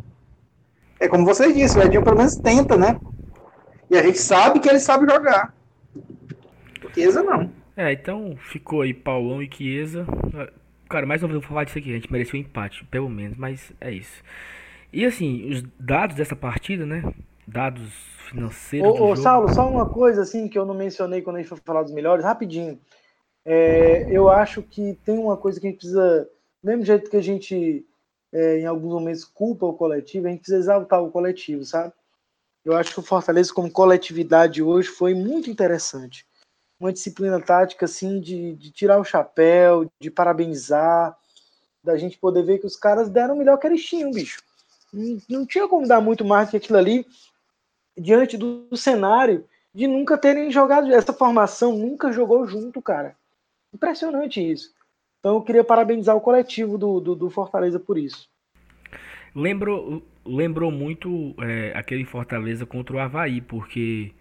[1.01, 2.99] É como vocês disseram, o Edinho pelo menos tenta, né?
[3.91, 5.55] E a gente sabe que ele sabe jogar.
[5.97, 7.51] O Chiesa não.
[7.77, 10.07] É, então ficou aí Paulão e Chiesa.
[10.89, 13.09] Cara, mais uma vez eu vou falar disso aqui, a gente mereceu um empate, pelo
[13.09, 14.23] menos, mas é isso.
[14.93, 17.03] E assim, os dados dessa partida, né?
[17.47, 17.93] Dados
[18.29, 18.99] financeiros.
[18.99, 21.61] Ô, ô Saulo, só uma coisa assim que eu não mencionei quando a gente for
[21.65, 22.81] falar dos melhores, rapidinho.
[23.45, 26.29] É, eu acho que tem uma coisa que a gente precisa,
[26.63, 27.87] do mesmo jeito que a gente
[28.35, 31.93] é, em alguns momentos culpa o coletivo, a gente precisa exaltar o coletivo, sabe?
[32.65, 36.27] Eu acho que o Fortaleza como coletividade hoje foi muito interessante.
[36.81, 41.17] Uma disciplina tática assim de, de tirar o chapéu, de parabenizar,
[41.83, 44.43] da gente poder ver que os caras deram o melhor que eles tinham, bicho.
[44.93, 47.07] Não, não tinha como dar muito mais que aquilo ali
[47.97, 53.17] diante do, do cenário de nunca terem jogado essa formação, nunca jogou junto, cara.
[53.73, 54.73] Impressionante isso.
[55.19, 58.29] Então eu queria parabenizar o coletivo do, do, do Fortaleza por isso.
[59.35, 64.13] Lembrou, lembrou muito é, aquele Fortaleza contra o Havaí, porque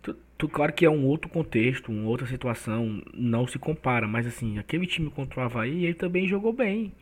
[0.00, 4.26] tu, tu, claro que é um outro contexto, uma outra situação, não se compara, mas
[4.26, 6.94] assim, aquele time contra o Havaí, ele também jogou bem.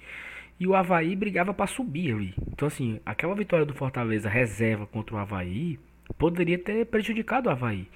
[0.58, 2.34] E o Havaí brigava para subir ali.
[2.48, 5.78] Então assim, aquela vitória do Fortaleza reserva contra o Havaí
[6.18, 7.88] poderia ter prejudicado o Havaí.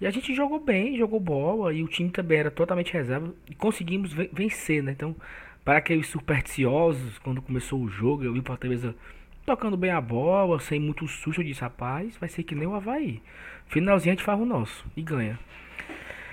[0.00, 3.54] E a gente jogou bem, jogou bola, e o time também era totalmente reserva, e
[3.54, 4.92] conseguimos vencer, né?
[4.92, 5.14] Então,
[5.64, 8.94] para aqueles supersticiosos, quando começou o jogo, eu vi o Fortaleza
[9.44, 12.74] tocando bem a bola, sem muito susto, eu disse, rapaz, vai ser que nem o
[12.74, 13.22] Havaí.
[13.66, 15.38] Finalzinho a gente faz o nosso, e ganha.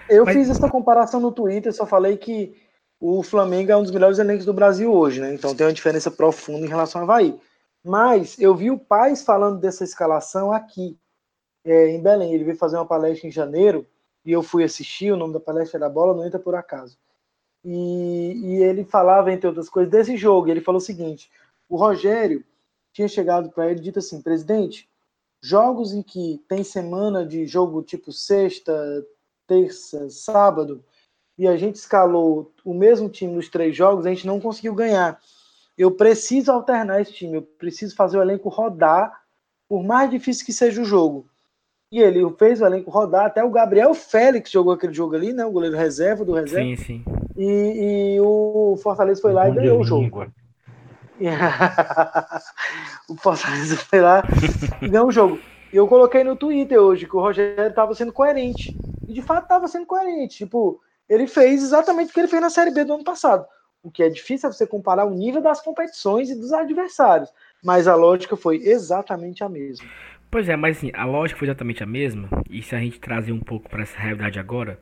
[0.10, 0.36] Eu Mas...
[0.36, 2.56] fiz essa comparação no Twitter, só falei que
[3.00, 5.34] o Flamengo é um dos melhores elencos do Brasil hoje, né?
[5.34, 7.38] Então tem uma diferença profunda em relação ao Havaí.
[7.84, 10.98] Mas eu vi o Paz falando dessa escalação aqui
[11.68, 12.34] é, em Belém.
[12.34, 13.86] Ele veio fazer uma palestra em janeiro
[14.26, 15.12] e eu fui assistir.
[15.12, 16.98] O nome da palestra era Bola Não Entra Por Acaso.
[17.64, 20.50] E, e ele falava, entre outras coisas, desse jogo.
[20.50, 21.30] Ele falou o seguinte:
[21.68, 22.44] o Rogério
[22.94, 24.90] tinha chegado para ele e dito assim, presidente,
[25.42, 29.06] jogos em que tem semana de jogo tipo sexta,
[29.46, 30.84] terça, sábado,
[31.38, 35.20] e a gente escalou o mesmo time nos três jogos, a gente não conseguiu ganhar.
[35.78, 39.22] Eu preciso alternar esse time, eu preciso fazer o elenco rodar,
[39.70, 41.30] por mais difícil que seja o jogo.
[41.92, 45.46] E ele fez o elenco rodar, até o Gabriel Félix jogou aquele jogo ali, né?
[45.46, 46.76] O goleiro reserva do reserva.
[46.76, 47.06] Sim, sim.
[47.38, 50.26] E, e o Fortaleza foi lá e ganhou o jogo.
[53.10, 54.24] o Fortaleza foi lá
[54.82, 55.40] e ganhou o jogo.
[55.72, 58.78] E eu coloquei no Twitter hoje que o Rogério estava sendo coerente.
[59.08, 60.40] E de fato estava sendo coerente.
[60.40, 63.46] Tipo, ele fez exatamente o que ele fez na Série B do ano passado.
[63.82, 67.30] O que é difícil é você comparar o nível das competições e dos adversários.
[67.64, 69.88] Mas a lógica foi exatamente a mesma.
[70.38, 72.30] Pois é, mas assim, a lógica foi exatamente a mesma.
[72.48, 74.80] E se a gente trazer um pouco para essa realidade agora,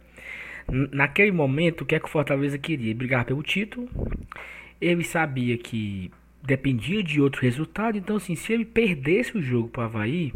[0.92, 2.94] naquele momento, o que é que o Fortaleza queria?
[2.94, 3.88] Brigar pelo título.
[4.82, 6.12] Ele sabia que
[6.44, 7.98] dependia de outro resultado.
[7.98, 10.34] Então, assim, se ele perdesse o jogo para o Havaí,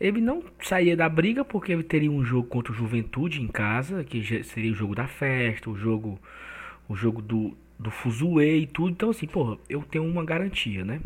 [0.00, 4.02] ele não saía da briga porque ele teria um jogo contra o Juventude em casa,
[4.02, 6.18] que seria o jogo da festa, o jogo,
[6.88, 8.90] o jogo do, do Fuzue e tudo.
[8.90, 11.00] Então, assim, pô, eu tenho uma garantia, né?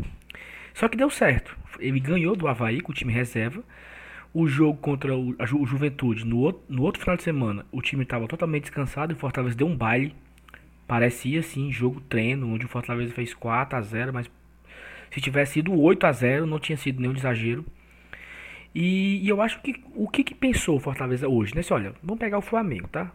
[0.73, 1.57] Só que deu certo.
[1.79, 3.63] Ele ganhou do Havaí com o time reserva.
[4.33, 7.81] O jogo contra o, a Ju, Juventude, no outro, no outro final de semana, o
[7.81, 10.13] time estava totalmente descansado e o Fortaleza deu um baile.
[10.87, 14.29] Parecia assim, jogo treino, onde o Fortaleza fez 4 a 0 mas
[15.11, 17.65] se tivesse sido 8 a 0 não tinha sido nenhum exagero.
[18.73, 21.61] E, e eu acho que o que, que pensou o Fortaleza hoje, né?
[21.71, 23.11] Olha, vamos pegar o Flamengo, tá?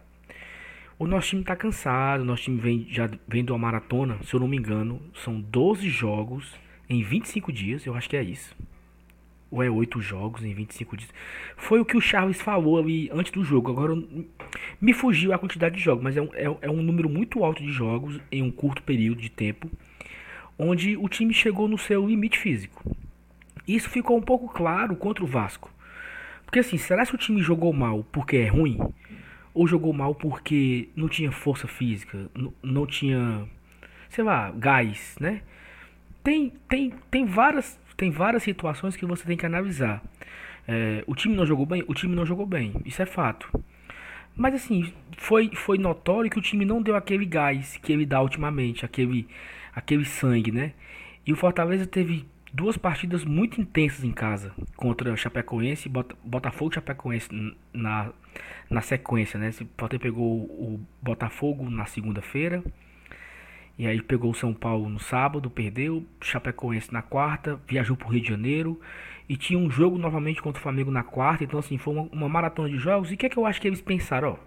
[0.99, 4.33] O nosso time tá cansado, o nosso time vem, já vem de uma maratona, se
[4.33, 6.53] eu não me engano, são 12 jogos
[6.89, 8.55] em 25 dias, eu acho que é isso.
[9.49, 11.13] Ou é 8 jogos em 25 dias.
[11.55, 13.71] Foi o que o Charles falou ali antes do jogo.
[13.71, 13.95] Agora
[14.81, 17.63] me fugiu a quantidade de jogos, mas é um, é, é um número muito alto
[17.63, 19.69] de jogos em um curto período de tempo.
[20.57, 22.83] Onde o time chegou no seu limite físico.
[23.67, 25.71] Isso ficou um pouco claro contra o Vasco.
[26.45, 28.77] Porque assim, será que o time jogou mal porque é ruim?
[29.53, 33.47] Ou jogou mal porque não tinha força física, não, não tinha,
[34.09, 35.41] sei lá, gás, né?
[36.25, 40.01] Tem, tem, tem, várias, tem várias situações que você tem que analisar.
[40.67, 41.83] É, o time não jogou bem?
[41.87, 43.47] O time não jogou bem, isso é fato.
[44.35, 48.23] Mas assim, foi, foi notório que o time não deu aquele gás que ele dá
[48.23, 49.27] ultimamente, aquele,
[49.73, 50.73] aquele sangue, né?
[51.27, 55.91] E o Fortaleza teve duas partidas muito intensas em casa contra Chapecoense e
[56.27, 57.29] Botafogo e Chapecoense
[57.71, 58.11] na,
[58.67, 59.49] na sequência, né?
[59.49, 62.63] O Fortaleza pegou o Botafogo na segunda-feira
[63.77, 68.11] e aí pegou o São Paulo no sábado, perdeu, Chapecoense na quarta, viajou para o
[68.11, 68.79] Rio de Janeiro
[69.27, 72.29] e tinha um jogo novamente contra o Flamengo na quarta, então assim, foi uma, uma
[72.29, 73.11] maratona de jogos.
[73.11, 74.37] E o que é que eu acho que eles pensaram, ó?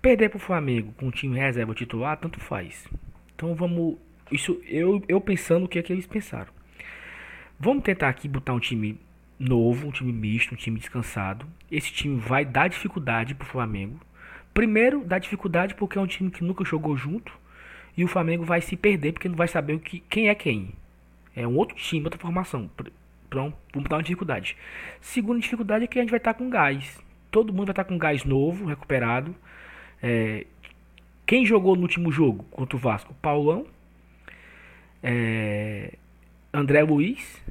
[0.00, 2.88] Perder para o Flamengo com o time reserva titular, tanto faz.
[3.34, 3.96] Então vamos,
[4.30, 6.52] isso eu eu pensando o que é que eles pensaram.
[7.58, 8.98] Vamos tentar aqui botar um time
[9.38, 11.46] novo, um time misto, um time descansado.
[11.70, 13.98] Esse time vai dar dificuldade para o Flamengo.
[14.52, 17.32] Primeiro, dá dificuldade porque é um time que nunca jogou junto
[17.96, 20.72] e o Flamengo vai se perder porque não vai saber o que, quem é quem.
[21.34, 22.70] É um outro time, outra formação.
[23.28, 24.56] Pronto, vamos dar uma dificuldade.
[25.00, 27.00] Segunda dificuldade é que a gente vai estar com gás.
[27.30, 29.34] Todo mundo vai estar com gás novo, recuperado.
[30.02, 30.46] É,
[31.26, 33.14] quem jogou no último jogo contra o Vasco?
[33.14, 33.66] Paulão,
[35.02, 35.94] é,
[36.52, 37.42] André Luiz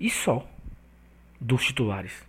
[0.00, 0.48] e só
[1.40, 2.26] dos titulares.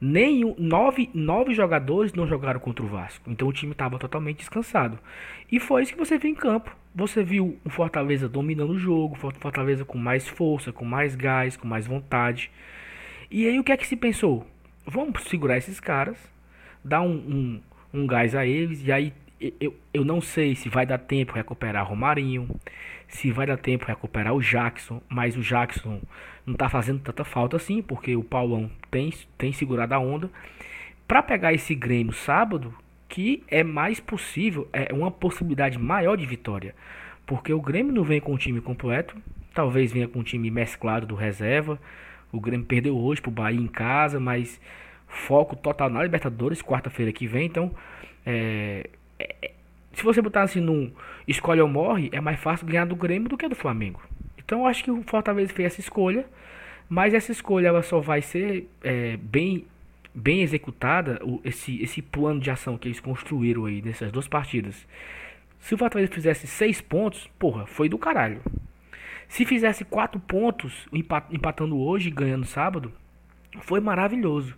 [0.00, 3.30] Nem nove, nove jogadores não jogaram contra o Vasco.
[3.30, 4.98] Então o time estava totalmente descansado.
[5.52, 6.74] E foi isso que você viu em campo.
[6.94, 11.68] Você viu o Fortaleza dominando o jogo, Fortaleza com mais força, com mais gás, com
[11.68, 12.50] mais vontade.
[13.30, 14.46] E aí o que é que se pensou?
[14.86, 16.16] Vamos segurar esses caras,
[16.82, 17.60] dar um, um,
[17.92, 18.84] um gás a eles.
[18.84, 19.12] E aí
[19.60, 22.48] eu, eu não sei se vai dar tempo recuperar Romarinho,
[23.08, 26.00] se vai dar tempo recuperar o Jackson, mas o Jackson
[26.44, 30.30] não está fazendo tanta falta assim, porque o Paulão tem, tem segurado a onda.
[31.08, 32.74] Para pegar esse Grêmio sábado,
[33.08, 36.74] que é mais possível, é uma possibilidade maior de vitória,
[37.26, 39.16] porque o Grêmio não vem com o time completo,
[39.54, 41.80] talvez venha com um time mesclado do reserva.
[42.30, 44.60] O Grêmio perdeu hoje pro Bahia em casa, mas
[45.08, 47.74] foco total na Libertadores, quarta-feira que vem, então
[48.24, 48.88] é,
[49.20, 49.52] é,
[49.92, 50.90] se você botar assim num
[51.26, 54.00] escolhe ou morre, é mais fácil ganhar do Grêmio do que do Flamengo.
[54.38, 56.26] Então eu acho que o Fortaleza fez essa escolha,
[56.88, 59.66] mas essa escolha ela só vai ser é, bem
[60.12, 64.86] bem executada, o, esse, esse plano de ação que eles construíram aí nessas duas partidas.
[65.60, 68.40] Se o Fortaleza fizesse seis pontos, porra, foi do caralho.
[69.28, 70.88] Se fizesse quatro pontos,
[71.30, 72.92] empatando hoje e ganhando sábado,
[73.60, 74.56] foi maravilhoso.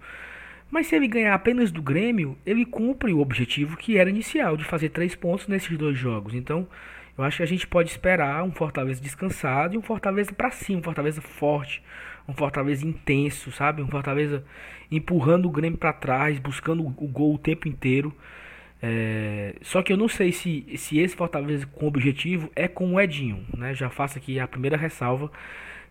[0.72, 4.64] Mas se ele ganhar apenas do Grêmio, ele cumpre o objetivo que era inicial, de
[4.64, 6.34] fazer três pontos nesses dois jogos.
[6.34, 6.66] Então,
[7.16, 10.80] eu acho que a gente pode esperar um Fortaleza descansado e um Fortaleza para cima,
[10.80, 11.82] um Fortaleza forte,
[12.26, 13.82] um Fortaleza intenso, sabe?
[13.82, 14.42] Um Fortaleza
[14.90, 18.10] empurrando o Grêmio para trás, buscando o gol o tempo inteiro.
[18.82, 19.54] É...
[19.60, 23.44] Só que eu não sei se, se esse Fortaleza com objetivo é com o Edinho,
[23.54, 23.74] né?
[23.74, 25.30] Já faço aqui a primeira ressalva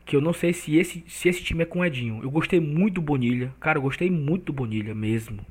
[0.05, 2.19] que eu não sei se esse, se esse time é com Edinho.
[2.23, 3.53] Eu gostei muito do Bonilha.
[3.59, 5.45] Cara, eu gostei muito do Bonilha mesmo.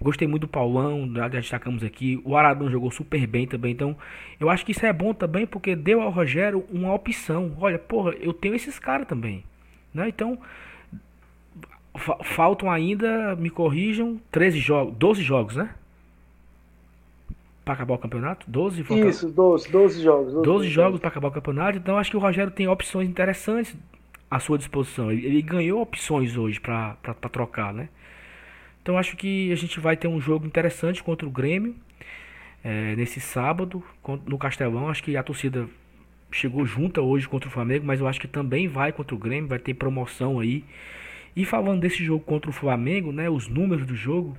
[0.00, 2.20] Gostei muito do Paulão, já destacamos aqui.
[2.22, 3.72] O Aradão jogou super bem também.
[3.72, 3.96] Então,
[4.38, 7.56] eu acho que isso é bom também porque deu ao Rogério uma opção.
[7.58, 9.42] Olha, porra, eu tenho esses caras também.
[9.94, 10.08] Né?
[10.08, 10.38] Então,
[11.96, 15.74] fa faltam ainda, me corrijam, 13 jogos, 12 jogos, né?
[17.66, 18.48] Para acabar o campeonato?
[18.48, 20.32] 12 Isso, 12, 12 jogos.
[20.34, 21.76] 12, 12 jogos para acabar o campeonato.
[21.78, 23.76] Então acho que o Rogério tem opções interessantes
[24.30, 25.10] à sua disposição.
[25.10, 26.94] Ele, ele ganhou opções hoje para
[27.32, 27.88] trocar, né?
[28.80, 31.74] Então acho que a gente vai ter um jogo interessante contra o Grêmio
[32.62, 33.82] é, nesse sábado
[34.24, 34.88] no Castelão.
[34.88, 35.68] Acho que a torcida
[36.30, 39.48] chegou junta hoje contra o Flamengo, mas eu acho que também vai contra o Grêmio,
[39.48, 40.64] vai ter promoção aí.
[41.34, 44.38] E falando desse jogo contra o Flamengo, né, os números do jogo,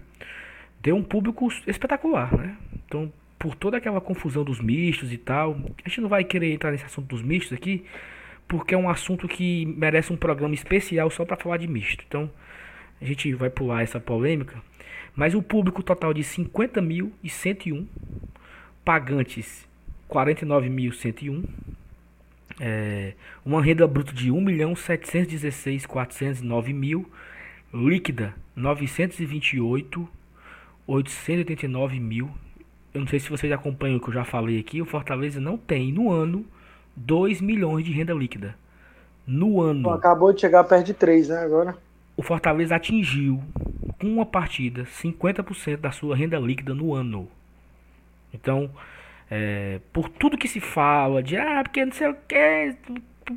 [0.82, 2.58] deu um público espetacular, né?
[2.86, 6.72] Então, por toda aquela confusão dos mistos e tal, a gente não vai querer entrar
[6.72, 7.86] nesse assunto dos mistos aqui,
[8.48, 12.04] porque é um assunto que merece um programa especial só para falar de misto.
[12.08, 12.30] Então,
[13.02, 14.62] a gente vai pular essa polêmica.
[15.16, 17.86] Mas o público total de 50.101,
[18.86, 19.68] pagantes
[20.10, 21.44] 49.101,
[22.60, 23.14] é,
[23.46, 27.08] uma renda bruta de 1.716.409 mil,
[27.74, 30.10] líquida 928
[30.88, 32.30] 889 mil.
[32.94, 34.82] Eu não sei se vocês acompanham o que eu já falei aqui.
[34.82, 36.46] O Fortaleza não tem no ano
[36.96, 38.56] 2 milhões de renda líquida.
[39.26, 39.90] No ano.
[39.90, 41.38] acabou de chegar perto de 3, né?
[41.40, 41.78] Agora.
[42.16, 43.44] O Fortaleza atingiu
[44.00, 47.28] com uma partida 50% da sua renda líquida no ano.
[48.34, 48.72] Então,
[49.30, 52.76] é, por tudo que se fala de ah, porque não sei o que,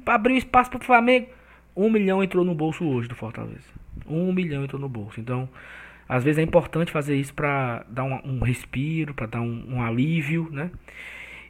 [0.06, 1.28] abriu espaço para o Flamengo.
[1.76, 3.68] Um milhão entrou no bolso hoje do Fortaleza.
[4.06, 5.20] Um milhão entrou no bolso.
[5.20, 5.48] Então,
[6.10, 9.80] às vezes é importante fazer isso para dar um, um respiro, para dar um, um,
[9.80, 10.68] alívio, né?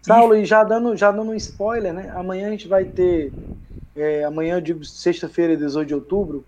[0.03, 2.13] Saulo, e já dando, já dando um spoiler, né?
[2.15, 3.33] Amanhã a gente vai ter,
[3.97, 6.45] é, amanhã eu digo sexta-feira, 18 de outubro,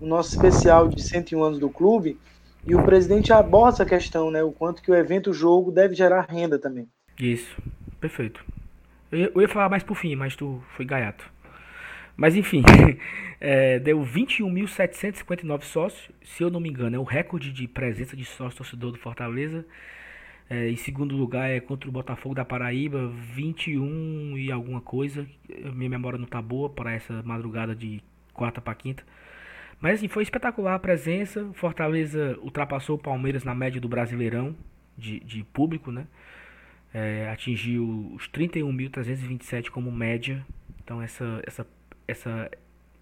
[0.00, 2.16] o nosso especial de 101 anos do clube,
[2.64, 4.44] e o presidente aborda essa questão, né?
[4.44, 6.88] O quanto que o evento, o jogo, deve gerar renda também.
[7.18, 7.60] Isso,
[8.00, 8.44] perfeito.
[9.10, 11.28] Eu, eu ia falar mais por fim, mas tu foi gaiato.
[12.16, 12.62] Mas enfim,
[13.40, 18.24] é, deu 21.759 sócios, se eu não me engano, é o recorde de presença de
[18.24, 19.64] sócio torcedor do Fortaleza.
[20.48, 25.26] É, em segundo lugar é contra o Botafogo da Paraíba, 21 e alguma coisa.
[25.74, 28.00] Minha memória não tá boa para essa madrugada de
[28.32, 29.02] quarta para quinta.
[29.80, 31.50] Mas assim, foi espetacular a presença.
[31.54, 34.54] Fortaleza ultrapassou o Palmeiras na média do Brasileirão
[34.96, 36.06] de, de público, né?
[36.94, 40.46] É, atingiu os 31.327 como média.
[40.82, 41.66] Então essa, essa,
[42.06, 42.50] essa,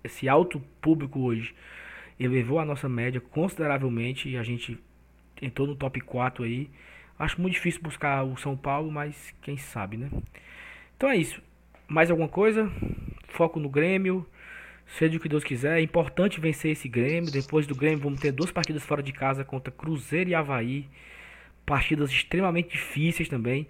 [0.02, 1.55] esse alto público hoje
[2.18, 4.78] elevou a nossa média consideravelmente e a gente
[5.40, 6.70] entrou no top 4 aí.
[7.18, 10.11] Acho muito difícil buscar o São Paulo, mas quem sabe, né?
[10.96, 11.42] Então é isso.
[11.86, 12.70] Mais alguma coisa?
[13.28, 14.26] Foco no Grêmio.
[14.86, 15.78] Seja o que Deus quiser.
[15.78, 17.30] É importante vencer esse Grêmio.
[17.30, 20.88] Depois do Grêmio, vamos ter duas partidas fora de casa contra Cruzeiro e Havaí.
[21.64, 23.66] Partidas extremamente difíceis também.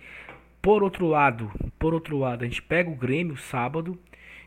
[0.61, 3.99] Por outro lado, por outro lado, a gente pega o Grêmio sábado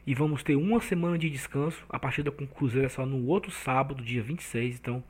[0.07, 1.83] e vamos ter uma semana de descanso.
[1.89, 4.77] A partida com o Cruzeiro é só no outro sábado, dia 26.
[4.79, 5.03] Então,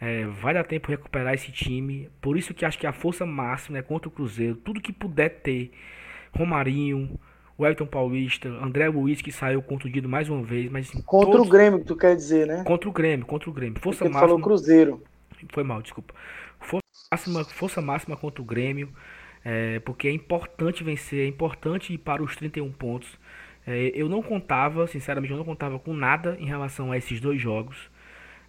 [0.00, 2.10] é, vai dar tempo recuperar esse time.
[2.20, 4.56] Por isso que acho que a força máxima é contra o Cruzeiro.
[4.56, 5.70] Tudo que puder ter.
[6.36, 7.20] Romarinho,
[7.56, 10.68] Wellington Paulista, André Luiz que saiu contundido mais uma vez.
[10.72, 11.46] Mas, assim, contra todos...
[11.46, 12.64] o Grêmio, que tu quer dizer, né?
[12.64, 13.80] Contra o Grêmio, contra o Grêmio.
[13.80, 14.28] Força Porque máxima.
[14.28, 15.04] falou Cruzeiro.
[15.52, 16.14] Foi mal, desculpa.
[16.58, 16.82] Força
[17.12, 18.92] máxima, força máxima contra o Grêmio.
[19.44, 23.16] É, porque é importante vencer, é importante ir para os 31 pontos.
[23.66, 27.40] É, eu não contava, sinceramente, eu não contava com nada em relação a esses dois
[27.40, 27.90] jogos.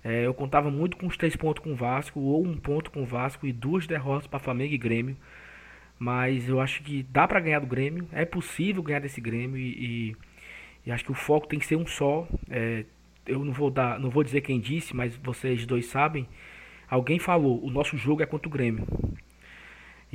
[0.03, 3.03] É, eu contava muito com os três pontos com o Vasco, ou um ponto com
[3.03, 5.15] o Vasco e duas derrotas para Flamengo e Grêmio.
[5.97, 10.11] Mas eu acho que dá para ganhar do Grêmio, é possível ganhar desse Grêmio e,
[10.11, 10.17] e,
[10.85, 12.27] e acho que o foco tem que ser um só.
[12.49, 12.85] É,
[13.25, 16.27] eu não vou dar, não vou dizer quem disse, mas vocês dois sabem.
[16.89, 18.85] Alguém falou, o nosso jogo é contra o Grêmio.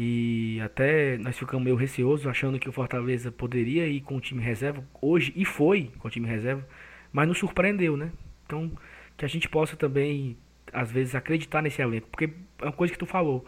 [0.01, 4.40] E até nós ficamos meio receosos, achando que o Fortaleza poderia ir com o time
[4.40, 6.64] reserva hoje e foi com o time reserva,
[7.12, 8.12] mas nos surpreendeu, né?
[8.46, 8.70] Então
[9.18, 10.38] que a gente possa também,
[10.72, 12.07] às vezes, acreditar nesse elenco.
[12.09, 12.30] Porque
[12.61, 13.44] é uma coisa que tu falou.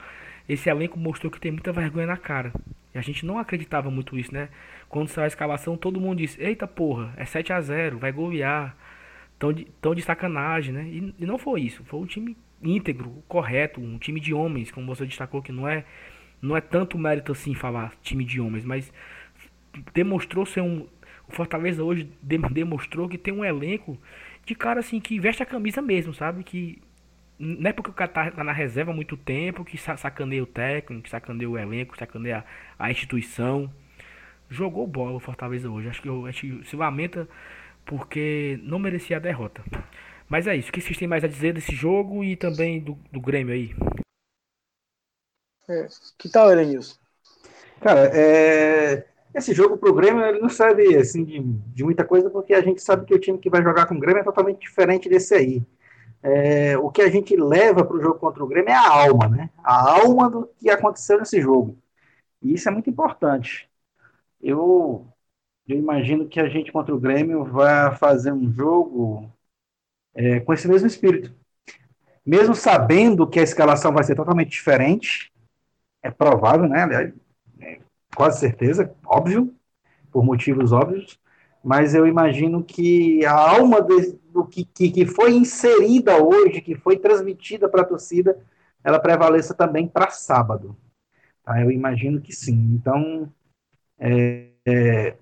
[0.48, 2.52] Esse elenco mostrou que tem muita vergonha na cara.
[2.92, 4.48] E a gente não acreditava muito isso, né?
[4.88, 8.76] Quando saiu a escalação, todo mundo disse: Eita porra, é 7 a 0 vai golear.
[9.38, 10.82] Tão de, tão de sacanagem, né?
[10.84, 11.84] E, e não foi isso.
[11.84, 15.84] Foi um time íntegro, correto, um time de homens, como você destacou, que não é,
[16.40, 18.92] não é tanto mérito assim falar time de homens, mas
[19.92, 20.86] demonstrou ser um.
[21.28, 23.96] O Fortaleza hoje demonstrou que tem um elenco
[24.44, 26.42] de cara assim que veste a camisa mesmo, sabe?
[26.42, 26.82] Que
[27.38, 30.46] não é porque o cara tá, tá na reserva há muito tempo que sacaneia o
[30.46, 32.44] técnico, que sacaneia o elenco, sacaneia
[32.78, 33.72] a, a instituição.
[34.48, 35.88] Jogou bola o Fortaleza hoje.
[35.88, 37.28] Acho que se lamenta
[37.86, 39.62] porque não merecia a derrota.
[40.28, 40.70] Mas é isso.
[40.70, 43.74] O que vocês têm mais a dizer desse jogo e também do, do Grêmio aí?
[45.70, 45.86] É,
[46.18, 46.96] que tal, Elenilson?
[47.80, 52.52] Cara, é, esse jogo pro Grêmio ele não serve assim, de, de, muita coisa, porque
[52.52, 55.08] a gente sabe que o time que vai jogar com o Grêmio é totalmente diferente
[55.08, 55.62] desse aí.
[56.22, 59.28] É, o que a gente leva para o jogo contra o Grêmio é a alma,
[59.28, 59.50] né?
[59.62, 61.78] A alma do que aconteceu nesse jogo.
[62.42, 63.70] E isso é muito importante.
[64.42, 65.06] Eu,
[65.68, 69.30] eu imagino que a gente contra o Grêmio vai fazer um jogo
[70.14, 71.32] é, com esse mesmo espírito.
[72.26, 75.29] Mesmo sabendo que a escalação vai ser totalmente diferente,
[76.02, 76.82] é provável, né?
[76.82, 77.12] Aliás,
[78.14, 79.54] quase certeza, óbvio,
[80.10, 81.18] por motivos óbvios,
[81.62, 86.74] mas eu imagino que a alma de, do que, que, que, foi inserida hoje, que
[86.74, 88.38] foi transmitida para a torcida,
[88.82, 90.76] ela prevaleça também para sábado.
[91.44, 91.60] Tá?
[91.60, 92.74] Eu imagino que sim.
[92.74, 93.30] Então,
[93.98, 95.16] é, é,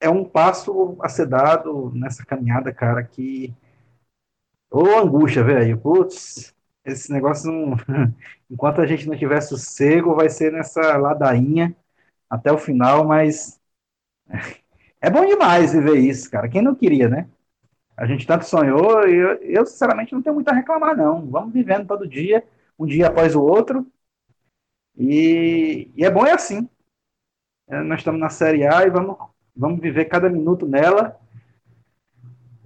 [0.00, 3.54] é, um passo a ser dado nessa caminhada, cara, que.
[4.68, 5.78] Ô, angústia, velho.
[5.78, 6.55] Putz,
[6.86, 7.76] esse negócio não.
[8.50, 11.74] Enquanto a gente não tiver sossego, vai ser nessa ladainha
[12.30, 13.60] até o final, mas
[15.00, 16.48] é bom demais viver isso, cara.
[16.48, 17.28] Quem não queria, né?
[17.96, 21.26] A gente tanto sonhou e eu, eu, sinceramente, não tenho muito a reclamar, não.
[21.30, 22.44] Vamos vivendo todo dia,
[22.78, 23.86] um dia após o outro.
[24.96, 26.68] E, e é bom é assim.
[27.68, 29.16] É, nós estamos na Série A e vamos,
[29.54, 31.18] vamos viver cada minuto nela.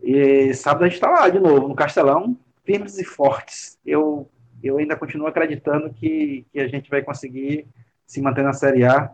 [0.02, 2.36] E sábado a gente está lá de novo, no Castelão,
[2.70, 3.78] firmes e fortes.
[3.84, 4.30] Eu,
[4.62, 7.66] eu ainda continuo acreditando que, que a gente vai conseguir
[8.06, 9.12] se manter na Série A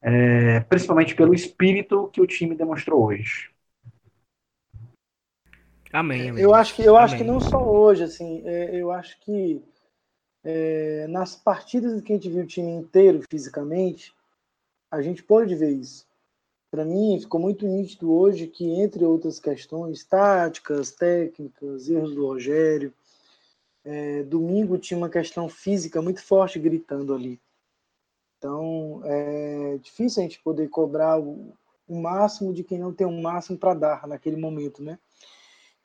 [0.00, 3.50] é, principalmente pelo espírito que o time demonstrou hoje.
[5.92, 6.30] Amém.
[6.30, 6.42] amém.
[6.42, 7.04] Eu acho que eu amém.
[7.04, 9.62] acho que não só hoje, assim, é, eu acho que
[10.44, 14.14] é, nas partidas que a gente viu o time inteiro fisicamente,
[14.90, 16.06] a gente pode ver isso.
[16.70, 22.92] Para mim, ficou muito nítido hoje que, entre outras questões, táticas, técnicas, erros do Rogério,
[23.84, 27.40] é, domingo tinha uma questão física muito forte gritando ali.
[28.36, 31.54] Então, é difícil a gente poder cobrar o,
[31.88, 34.98] o máximo de quem não tem o máximo para dar naquele momento, né?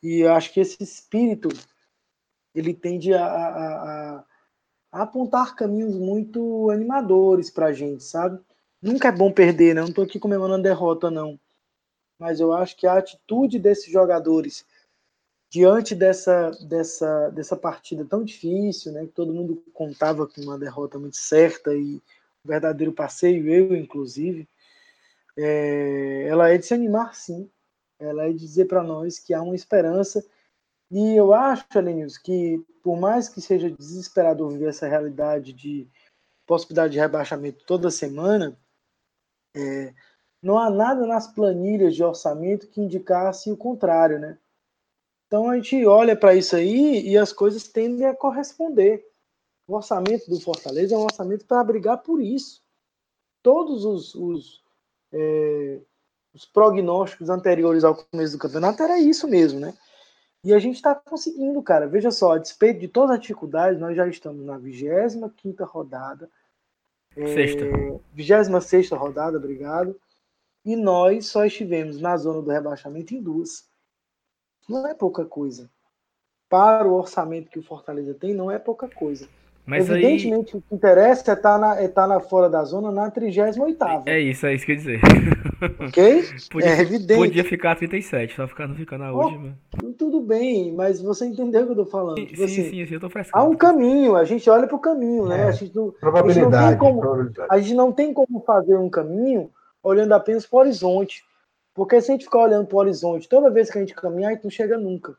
[0.01, 1.47] E eu acho que esse espírito
[2.53, 4.23] ele tende a, a, a,
[4.91, 8.39] a apontar caminhos muito animadores para a gente, sabe?
[8.83, 9.79] Nunca é bom perder, né?
[9.79, 11.39] Não estou aqui comemorando derrota, não.
[12.19, 14.65] Mas eu acho que a atitude desses jogadores
[15.49, 19.05] diante dessa, dessa, dessa partida tão difícil, né?
[19.05, 22.01] Que todo mundo contava com uma derrota muito certa e
[22.43, 24.49] um verdadeiro passeio, eu inclusive,
[25.37, 27.49] é, ela é de se animar, sim.
[27.97, 30.25] Ela é de dizer para nós que há uma esperança.
[30.91, 35.87] E eu acho, Alenius, que por mais que seja desesperador viver essa realidade de
[36.45, 38.57] possibilidade de rebaixamento toda semana,
[39.55, 39.93] é,
[40.41, 44.37] não há nada nas planilhas de orçamento que indicasse o contrário, né?
[45.27, 49.03] Então a gente olha para isso aí e as coisas tendem a corresponder.
[49.65, 52.61] O orçamento do Fortaleza é um orçamento para brigar por isso.
[53.41, 54.63] Todos os, os,
[55.11, 55.79] é,
[56.33, 59.73] os prognósticos anteriores ao começo do campeonato era isso mesmo, né?
[60.43, 61.87] E a gente está conseguindo, cara.
[61.87, 66.29] Veja só, a despeito de todas as dificuldades, nós já estamos na 25 rodada.
[67.15, 67.63] Sexta.
[67.65, 69.99] É, 26 rodada, obrigado.
[70.65, 73.69] E nós só estivemos na zona do rebaixamento em duas.
[74.67, 75.69] Não é pouca coisa.
[76.49, 79.27] Para o orçamento que o Fortaleza tem, não é pouca coisa.
[79.65, 80.59] Mas Evidentemente, aí...
[80.59, 83.59] o que interessa é estar tá na, é tá na fora da zona na 38
[84.05, 85.01] É isso, é isso que eu ia dizer.
[85.79, 86.23] Ok?
[86.51, 87.17] Podia, é evidente.
[87.17, 89.57] Podia ficar 37, só ficar, não ficar na oh, última.
[89.97, 92.17] Tudo bem, mas você entendeu o que eu tô falando.
[92.17, 93.41] Sim, tipo sim, assim, sim, sim, eu tô frescando.
[93.41, 95.43] Há um caminho, a gente olha para o caminho, né?
[95.43, 95.43] É.
[95.45, 96.55] A gente não, Probabilidade.
[96.55, 97.47] a gente não tem como, probabilidade.
[97.49, 99.49] a gente não tem como fazer um caminho
[99.81, 101.23] olhando apenas para o horizonte.
[101.73, 104.31] Porque se a gente ficar olhando para o horizonte toda vez que a gente caminhar,
[104.31, 105.15] a gente não chega nunca.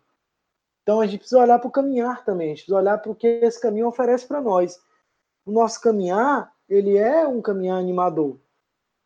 [0.85, 3.15] Então a gente precisa olhar para o caminhar também, a gente precisa olhar para o
[3.15, 4.79] que esse caminho oferece para nós.
[5.47, 8.39] O nosso caminhar, ele é um caminhar animador.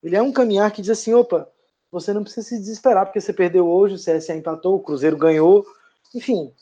[0.02, 1.48] Ele é um caminhar que diz assim, opa,
[1.90, 5.64] você não precisa se desesperar porque você perdeu hoje, o CSA empatou, o Cruzeiro ganhou.
[6.12, 6.52] Enfim,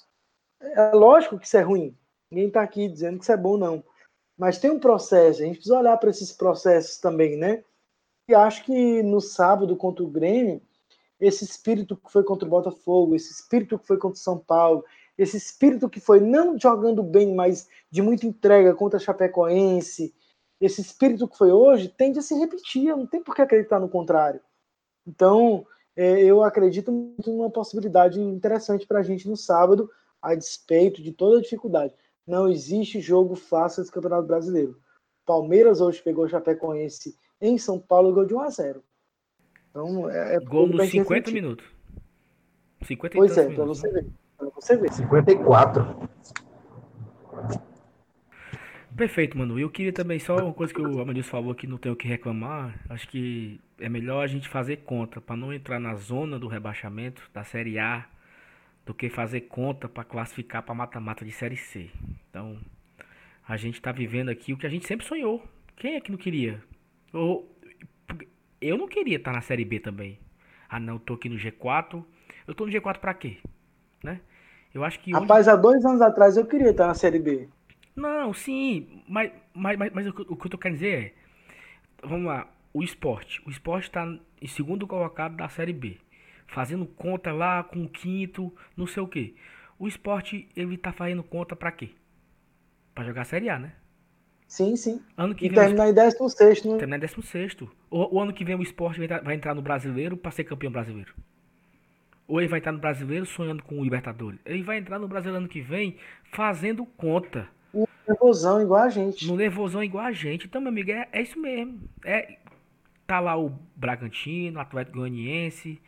[0.60, 1.96] é lógico que isso é ruim.
[2.30, 3.82] Ninguém está aqui dizendo que isso é bom, não.
[4.36, 7.64] Mas tem um processo, a gente precisa olhar para esses processos também, né?
[8.28, 10.60] E acho que no sábado contra o Grêmio,
[11.18, 14.84] esse espírito que foi contra o Botafogo, esse espírito que foi contra o São Paulo,
[15.18, 20.14] esse espírito que foi não jogando bem, mas de muita entrega contra a Chapecoense,
[20.60, 23.88] esse espírito que foi hoje, tende a se repetir, não tem por que acreditar no
[23.88, 24.40] contrário.
[25.06, 29.90] Então, é, eu acredito muito numa possibilidade interessante para a gente no sábado,
[30.20, 31.94] a despeito de toda a dificuldade.
[32.26, 34.78] Não existe jogo fácil desse Campeonato Brasileiro.
[35.24, 38.84] Palmeiras hoje pegou a Chapecoense em São Paulo e gol de 1 a 0
[39.70, 41.34] Então, é, é Gol nos gente 50 refletir.
[41.34, 41.66] minutos.
[42.82, 44.02] 50 e Pois é, para você né?
[44.02, 44.25] ver.
[44.54, 44.92] Você ver.
[44.92, 46.08] 54.
[48.96, 49.58] Perfeito, mano.
[49.58, 52.08] Eu queria também, só uma coisa que o Amadilson falou que não tem o que
[52.08, 52.78] reclamar.
[52.88, 57.22] Acho que é melhor a gente fazer conta para não entrar na zona do rebaixamento
[57.32, 58.06] da Série A
[58.86, 61.90] do que fazer conta para classificar para mata-mata de Série C.
[62.30, 62.58] Então,
[63.46, 65.46] a gente tá vivendo aqui o que a gente sempre sonhou.
[65.76, 66.62] Quem é que não queria?
[67.12, 67.50] Eu,
[68.60, 70.18] eu não queria estar na Série B também.
[70.68, 72.02] Ah, não, tô aqui no G4.
[72.46, 73.38] Eu tô no G4 pra quê?
[74.02, 74.20] Né?
[74.74, 77.48] Eu acho que Rapaz, há dois anos atrás eu queria estar na Série B.
[77.94, 81.14] Não, sim, mas, mas, mas, mas o, que, o que eu tô querendo dizer
[82.02, 83.42] é, vamos lá, o esporte.
[83.46, 84.06] O esporte tá
[84.40, 85.98] em segundo colocado da Série B,
[86.46, 89.36] fazendo conta lá com o quinto, não sei o que.
[89.78, 91.90] O esporte, ele tá fazendo conta pra quê?
[92.94, 93.72] Pra jogar a Série A, né?
[94.48, 95.00] Sim, sim.
[95.16, 96.78] Ano que E vem terminar em 16, né?
[96.78, 97.56] terminar em 16
[97.90, 100.44] o, o ano que vem o esporte vai, entrar- vai entrar no brasileiro pra ser
[100.44, 101.14] campeão brasileiro.
[102.28, 104.40] Ou ele vai entrar no brasileiro sonhando com o Libertadores.
[104.44, 105.96] Ele vai entrar no brasileiro ano que vem
[106.32, 107.48] fazendo conta.
[108.08, 109.26] Nervosão, igual a gente.
[109.26, 110.46] No nervosão igual a gente.
[110.46, 111.80] Então, meu amigo, é, é isso mesmo.
[112.04, 112.38] É,
[113.06, 115.80] tá lá o Bragantino, o Atlético Goianiense,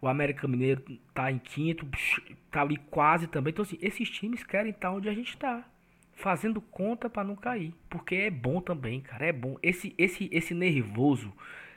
[0.00, 1.86] o América Mineiro tá em quinto,
[2.50, 3.50] tá ali quase também.
[3.50, 5.64] Então, assim, esses times querem estar onde a gente tá.
[6.14, 7.74] Fazendo conta pra não cair.
[7.88, 9.26] Porque é bom também, cara.
[9.26, 9.56] É bom.
[9.62, 11.32] Esse, esse, esse nervoso,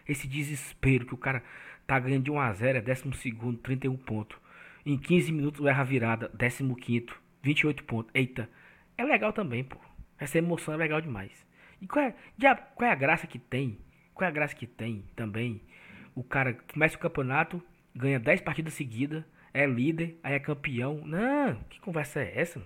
[0.07, 1.41] esse desespero que o cara
[1.85, 4.37] tá ganhando de 1 a 0 é 12 31 pontos.
[4.85, 7.07] Em 15 minutos erra a virada, 15
[7.41, 8.11] 28 pontos.
[8.13, 8.49] Eita.
[8.97, 9.77] É legal também, pô.
[10.19, 11.31] Essa emoção é legal demais.
[11.81, 12.15] E qual é,
[12.75, 13.77] qual é a graça que tem?
[14.13, 15.61] Qual é a graça que tem também?
[16.15, 17.61] O cara começa o campeonato,
[17.95, 19.23] ganha 10 partidas seguidas,
[19.53, 21.01] é líder, aí é campeão.
[21.05, 22.61] Não, que conversa é essa?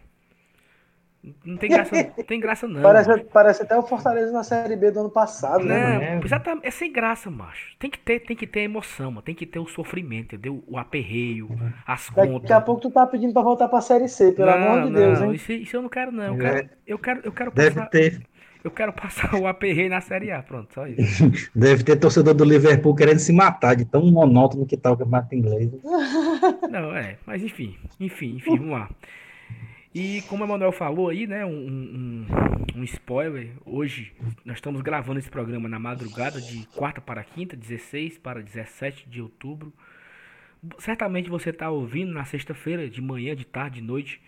[1.46, 2.82] Não tem graça, não tem graça não.
[2.82, 5.94] Parece, parece até o Fortaleza na Série B do ano passado, né?
[5.96, 6.20] Não, É.
[6.24, 7.76] exatamente, é sem graça, macho.
[7.80, 9.22] Tem que ter, tem que ter emoção, mano.
[9.22, 10.64] Tem que ter o sofrimento, entendeu?
[10.68, 11.50] O aperreio,
[11.86, 12.52] as Daqui contas.
[12.52, 15.20] a pouco tu tá pedindo pra voltar pra Série C, pelo não, amor de Deus,
[15.20, 15.34] não, hein?
[15.36, 16.36] Isso, isso eu não quero, não.
[16.38, 16.54] Eu É.
[16.56, 18.22] quero, eu quero, eu quero Deve passar- ter,
[18.64, 20.98] Eu quero passar o aperreio na Série A, pronto, só isso.
[21.56, 25.34] Deve ter torcedor do Liverpool querendo se matar de tão monótono que tá o campeonato
[25.36, 25.72] inglês.
[26.70, 28.90] Não, é, mas enfim, enfim, enfim, vamos lá.
[30.00, 32.26] E como o Emanuel falou aí, né, um, um,
[32.76, 34.14] um, spoiler, hoje
[34.46, 39.20] nós estamos gravando esse programa na madrugada de quarta para quinta, 16 para 17 de
[39.20, 39.74] outubro.
[40.78, 44.22] Certamente você está ouvindo na sexta-feira, de manhã, de tarde, de noite,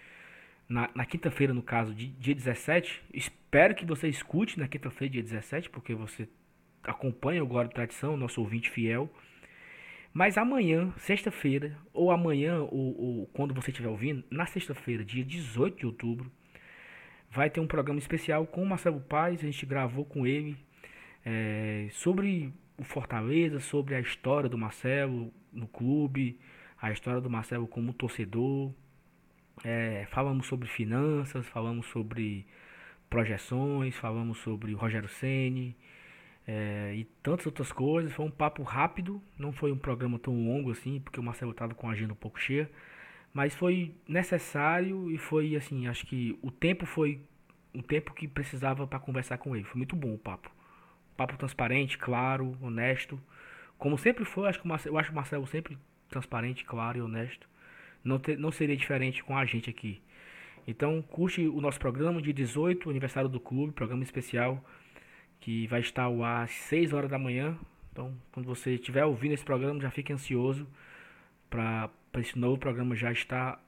[0.68, 3.04] na, na quinta-feira, no caso, de, dia 17.
[3.14, 6.28] Espero que você escute na quinta-feira, dia 17, porque você
[6.84, 9.08] acompanha o de Tradição, nosso ouvinte fiel.
[10.14, 15.78] Mas amanhã, sexta-feira, ou amanhã, ou, ou, quando você estiver ouvindo, na sexta-feira, dia 18
[15.78, 16.32] de outubro,
[17.30, 19.40] vai ter um programa especial com o Marcelo Paz.
[19.40, 20.58] A gente gravou com ele
[21.24, 26.40] é, sobre o Fortaleza, sobre a história do Marcelo no clube,
[26.82, 28.74] a história do Marcelo como torcedor.
[29.64, 32.48] É, falamos sobre finanças, falamos sobre
[33.10, 35.76] projeções, falamos sobre o Rogério Ceni
[36.52, 38.12] é, e tantas outras coisas.
[38.12, 41.76] Foi um papo rápido, não foi um programa tão longo assim, porque o Marcelo estava
[41.76, 42.68] com a agenda um pouco cheia,
[43.32, 47.22] mas foi necessário e foi assim, acho que o tempo foi
[47.72, 49.64] o tempo que precisava para conversar com ele.
[49.64, 50.50] Foi muito bom o papo.
[51.16, 53.22] Papo transparente, claro, honesto.
[53.78, 55.78] Como sempre foi, acho que Marcelo, eu acho o Marcelo sempre
[56.10, 57.48] transparente, claro e honesto.
[58.04, 60.02] Não, ter, não seria diferente com a gente aqui.
[60.68, 64.64] Então, curte o nosso programa de 18, aniversário do clube, programa especial
[65.40, 67.58] que vai estar ao ar às 6 horas da manhã.
[67.92, 70.68] Então, quando você estiver ouvindo esse programa, já fique ansioso
[71.50, 73.64] para esse novo programa já estar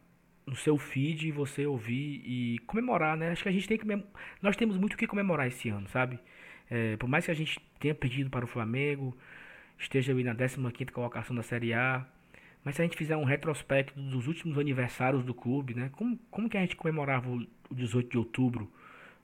[0.46, 3.32] no seu feed e você ouvir e comemorar, né?
[3.32, 3.86] Acho que a gente tem que
[4.42, 6.20] nós temos muito o que comemorar esse ano, sabe?
[6.70, 9.16] É, por mais que a gente tenha perdido para o Flamengo,
[9.78, 12.06] esteja ali na 15ª colocação da Série A,
[12.64, 15.90] mas se a gente fizer um retrospecto dos últimos aniversários do clube, né?
[15.94, 18.72] Como, como que a gente comemorava o 18 de outubro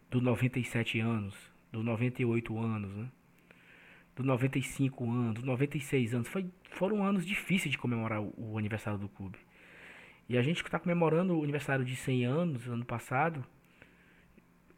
[0.09, 1.35] dos 97 anos?
[1.77, 3.07] Dos 98 anos, né?
[4.15, 6.27] Dos 95 anos, dos 96 anos.
[6.27, 9.37] Foi, foram anos difíceis de comemorar o, o aniversário do clube.
[10.27, 13.45] E a gente que está comemorando o aniversário de 100 anos, ano passado,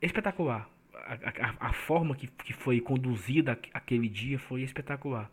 [0.01, 0.69] espetacular.
[0.93, 5.31] A, a, a, forma que, que foi conduzida aquele dia foi espetacular.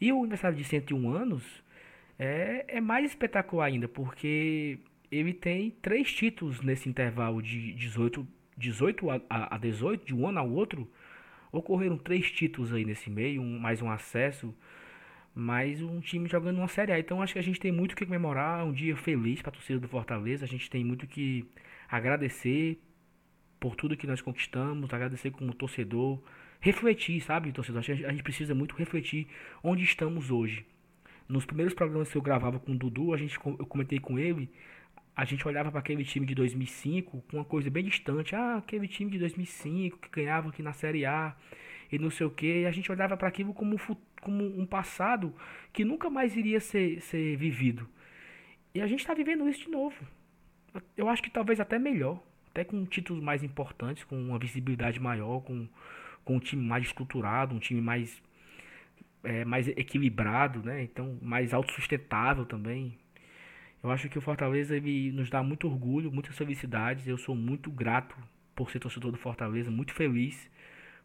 [0.00, 1.62] E o aniversário de 101 anos
[2.18, 4.80] é, é mais espetacular ainda, porque
[5.10, 8.26] ele tem três títulos nesse intervalo de 18
[8.60, 10.88] 18 a, a 18, de um ano ao outro,
[11.50, 14.54] ocorreram três títulos aí nesse meio, um, mais um acesso,
[15.34, 16.98] mais um time jogando uma Série A.
[16.98, 19.80] Então acho que a gente tem muito que comemorar, um dia feliz para a torcida
[19.80, 21.48] do Fortaleza, a gente tem muito que
[21.88, 22.78] agradecer
[23.58, 26.22] por tudo que nós conquistamos, agradecer como torcedor,
[26.60, 27.80] refletir, sabe, torcedor?
[27.80, 29.26] A gente, a gente precisa muito refletir
[29.62, 30.64] onde estamos hoje.
[31.28, 34.50] Nos primeiros programas que eu gravava com o Dudu, a gente, eu comentei com ele
[35.20, 38.34] a gente olhava para aquele time de 2005 com uma coisa bem distante.
[38.34, 41.36] Ah, aquele time de 2005 que ganhava aqui na Série A
[41.92, 42.64] e não sei o que.
[42.64, 43.78] A gente olhava para aquilo como,
[44.22, 45.34] como um passado
[45.74, 47.86] que nunca mais iria ser, ser vivido.
[48.74, 49.94] E a gente está vivendo isso de novo.
[50.96, 52.18] Eu acho que talvez até melhor.
[52.50, 55.68] Até com títulos mais importantes, com uma visibilidade maior, com,
[56.24, 58.22] com um time mais estruturado, um time mais,
[59.22, 60.82] é, mais equilibrado, né?
[60.82, 62.96] Então, mais autossustentável também.
[63.82, 67.06] Eu acho que o Fortaleza ele nos dá muito orgulho, muitas felicidades.
[67.06, 68.14] Eu sou muito grato
[68.54, 70.50] por ser torcedor do Fortaleza, muito feliz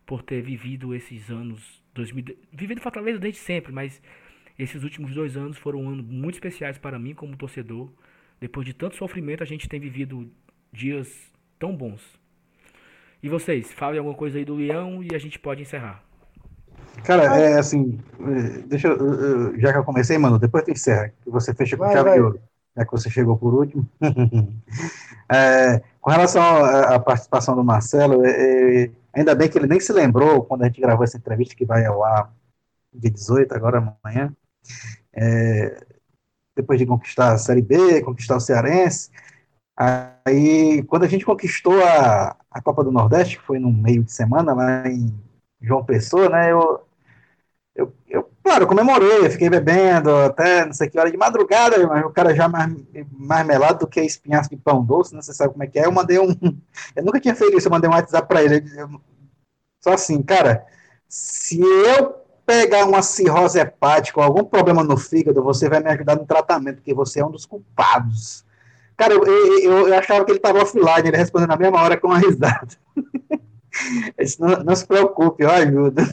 [0.06, 4.02] por ter vivido esses anos 2000, vivido Fortaleza desde sempre, mas
[4.60, 7.90] esses últimos dois anos foram anos muito especiais para mim como torcedor.
[8.40, 10.30] Depois de tanto sofrimento, a gente tem vivido
[10.72, 12.02] dias tão bons.
[13.24, 16.04] E vocês, falem alguma coisa aí do Leão e a gente pode encerrar.
[17.06, 21.30] Cara, é assim, é, deixa eu, já que eu comecei, mano, depois tu encerra, que
[21.30, 22.18] você fecha com vai, chave vai.
[22.18, 22.40] de ouro
[22.76, 23.88] já que você chegou por último.
[25.32, 29.94] é, com relação à participação do Marcelo, é, é, ainda bem que ele nem se
[29.94, 32.32] lembrou quando a gente gravou essa entrevista que vai ao ar
[32.94, 34.34] dia 18, agora amanhã.
[35.14, 35.86] É,
[36.56, 39.10] depois de conquistar a Série B, conquistar o Cearense.
[39.78, 44.12] Aí, quando a gente conquistou a, a Copa do Nordeste, que foi no meio de
[44.12, 45.14] semana lá em
[45.62, 46.52] João Pessoa, né?
[46.52, 46.85] Eu,
[47.76, 51.86] eu, eu Claro, eu comemorei, eu fiquei bebendo até não sei que hora de madrugada,
[51.88, 52.72] mas o cara já mais,
[53.12, 55.24] mais melado do que espinhaço de pão doce, não né?
[55.24, 55.86] sei sabe como é que é.
[55.88, 56.28] Eu mandei um.
[56.96, 58.64] Eu nunca tinha feito isso, eu mandei um WhatsApp pra ele.
[58.78, 59.02] Eu,
[59.84, 60.64] só assim, cara,
[61.10, 62.16] se eu
[62.46, 66.76] pegar uma cirrose hepática ou algum problema no fígado, você vai me ajudar no tratamento,
[66.76, 68.46] porque você é um dos culpados.
[68.96, 72.08] Cara, eu, eu, eu achava que ele estava offline, ele respondeu na mesma hora com
[72.08, 72.78] uma risada.
[74.20, 76.04] disse, não, não se preocupe, eu ajudo.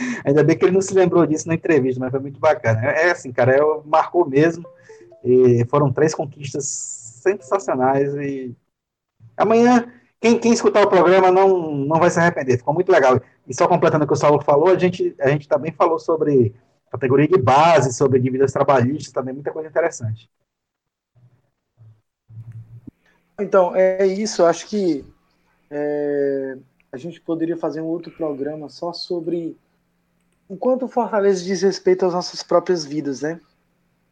[0.24, 2.84] Ainda bem que ele não se lembrou disso na entrevista, mas foi muito bacana.
[2.84, 4.66] É, é assim, cara, é, marcou mesmo.
[5.24, 6.66] E foram três conquistas
[7.22, 8.14] sensacionais.
[8.14, 8.54] E
[9.36, 13.20] amanhã quem, quem escutar o programa não, não vai se arrepender, ficou muito legal.
[13.46, 16.54] E só completando o que o Saulo falou, a gente, a gente também falou sobre
[16.90, 20.28] categoria de base, sobre dívidas trabalhistas, também muita coisa interessante.
[23.40, 25.04] Então, é isso, acho que
[25.70, 26.58] é,
[26.90, 29.56] a gente poderia fazer um outro programa só sobre
[30.48, 33.40] o quanto o Fortaleza diz respeito às nossas próprias vidas, né?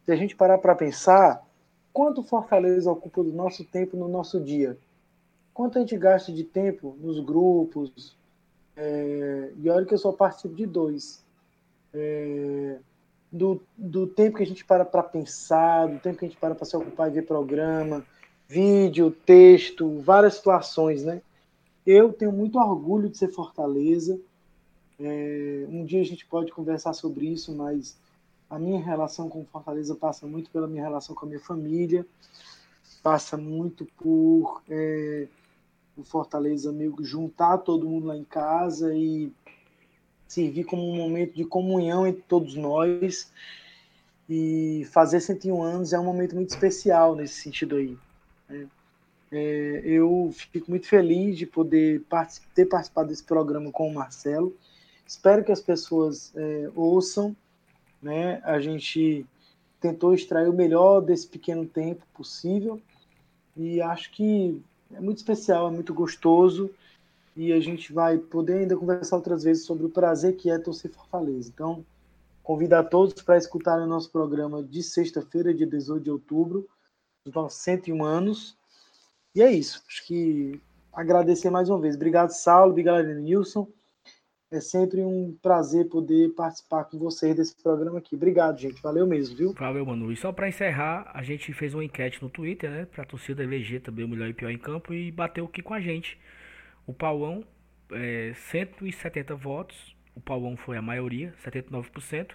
[0.05, 1.43] Se a gente parar para pensar,
[1.91, 4.77] quanto Fortaleza ocupa do nosso tempo no nosso dia?
[5.53, 8.15] Quanto a gente gasta de tempo nos grupos?
[8.75, 11.25] É, e olha que eu só participo de dois.
[11.93, 12.77] É,
[13.31, 16.53] do, do tempo que a gente para para pensar, do tempo que a gente para
[16.53, 18.05] para se ocupar e ver programa,
[18.47, 21.21] vídeo, texto, várias situações, né?
[21.85, 24.19] Eu tenho muito orgulho de ser Fortaleza.
[24.99, 27.97] É, um dia a gente pode conversar sobre isso, mas
[28.49, 32.05] a minha relação com Fortaleza passa muito pela minha relação com a minha família,
[33.03, 35.27] passa muito por é,
[35.97, 39.31] o Fortaleza meio juntar todo mundo lá em casa e
[40.27, 43.31] servir como um momento de comunhão entre todos nós.
[44.29, 47.97] E fazer 101 anos é um momento muito especial nesse sentido aí.
[48.49, 48.67] Né?
[49.31, 52.03] É, eu fico muito feliz de poder
[52.53, 54.55] ter participado desse programa com o Marcelo.
[55.07, 57.35] Espero que as pessoas é, ouçam.
[58.01, 58.41] Né?
[58.43, 59.25] A gente
[59.79, 62.81] tentou extrair o melhor desse pequeno tempo possível
[63.55, 64.61] e acho que
[64.93, 66.69] é muito especial, é muito gostoso
[67.35, 70.91] e a gente vai poder ainda conversar outras vezes sobre o prazer que é torcer
[70.91, 71.49] Fortaleza.
[71.53, 71.85] Então,
[72.43, 76.67] convido a todos para escutarem o nosso programa de sexta-feira, dia 18 de outubro,
[77.23, 78.57] dos nossos 101 anos.
[79.35, 79.83] E é isso.
[79.87, 80.59] Acho que
[80.91, 81.95] agradecer mais uma vez.
[81.95, 82.71] Obrigado, Saulo.
[82.71, 83.67] Obrigado, Nilson.
[84.49, 88.15] É sempre um prazer poder participar com vocês desse programa aqui.
[88.15, 88.81] Obrigado, gente.
[88.81, 89.53] Valeu mesmo, viu?
[89.53, 90.09] Valeu, Manu.
[90.09, 92.85] E só para encerrar, a gente fez uma enquete no Twitter, né?
[92.85, 95.81] Pra torcida eleger também o melhor e pior em campo e bateu aqui com a
[95.81, 96.17] gente.
[96.85, 97.43] O Paulão,
[97.91, 99.95] é, 170 votos.
[100.15, 102.31] O Paulão foi a maioria, 79%.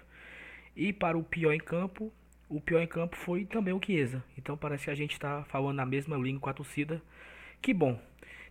[0.77, 2.13] E para o pior em campo,
[2.47, 4.23] o pior em campo foi também o Chiesa.
[4.37, 7.01] Então parece que a gente está falando na mesma língua com a torcida.
[7.63, 7.99] Que bom.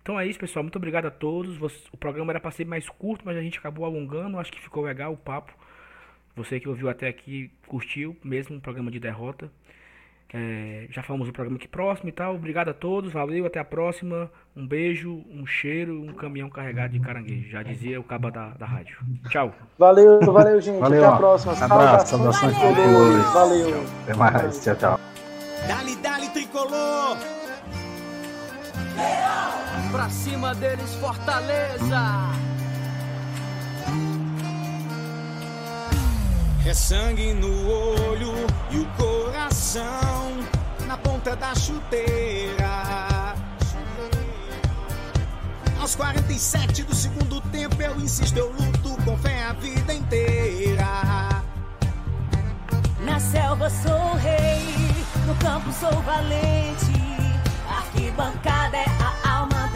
[0.01, 0.63] Então é isso, pessoal.
[0.63, 1.57] Muito obrigado a todos.
[1.91, 4.39] O programa era para ser mais curto, mas a gente acabou alongando.
[4.39, 5.53] Acho que ficou legal o papo.
[6.35, 9.51] Você que ouviu até aqui curtiu mesmo o programa de derrota.
[10.33, 12.35] É, já falamos do programa aqui próximo e tal.
[12.35, 14.31] Obrigado a todos, valeu, até a próxima.
[14.55, 17.49] Um beijo, um cheiro, um caminhão carregado de caranguejo.
[17.49, 18.97] Já dizia o caba da, da rádio.
[19.29, 19.53] Tchau.
[19.77, 20.79] Valeu, valeu, gente.
[20.79, 21.53] Valeu, até a próxima.
[21.53, 23.23] Abraço, saudações valeu.
[23.33, 23.83] valeu.
[24.03, 24.99] Até mais, tchau, tchau.
[25.67, 27.40] Dali, dali, tricolor.
[29.91, 32.31] Pra cima deles, Fortaleza.
[36.65, 38.33] É sangue no olho
[38.69, 40.31] e o coração
[40.87, 43.35] na ponta da chuteira.
[45.79, 50.87] Aos 47 do segundo tempo eu insisto, eu luto com fé a vida inteira.
[53.03, 54.75] Na selva sou rei,
[55.27, 56.93] no campo sou valente.
[57.67, 59.00] Arquibancada é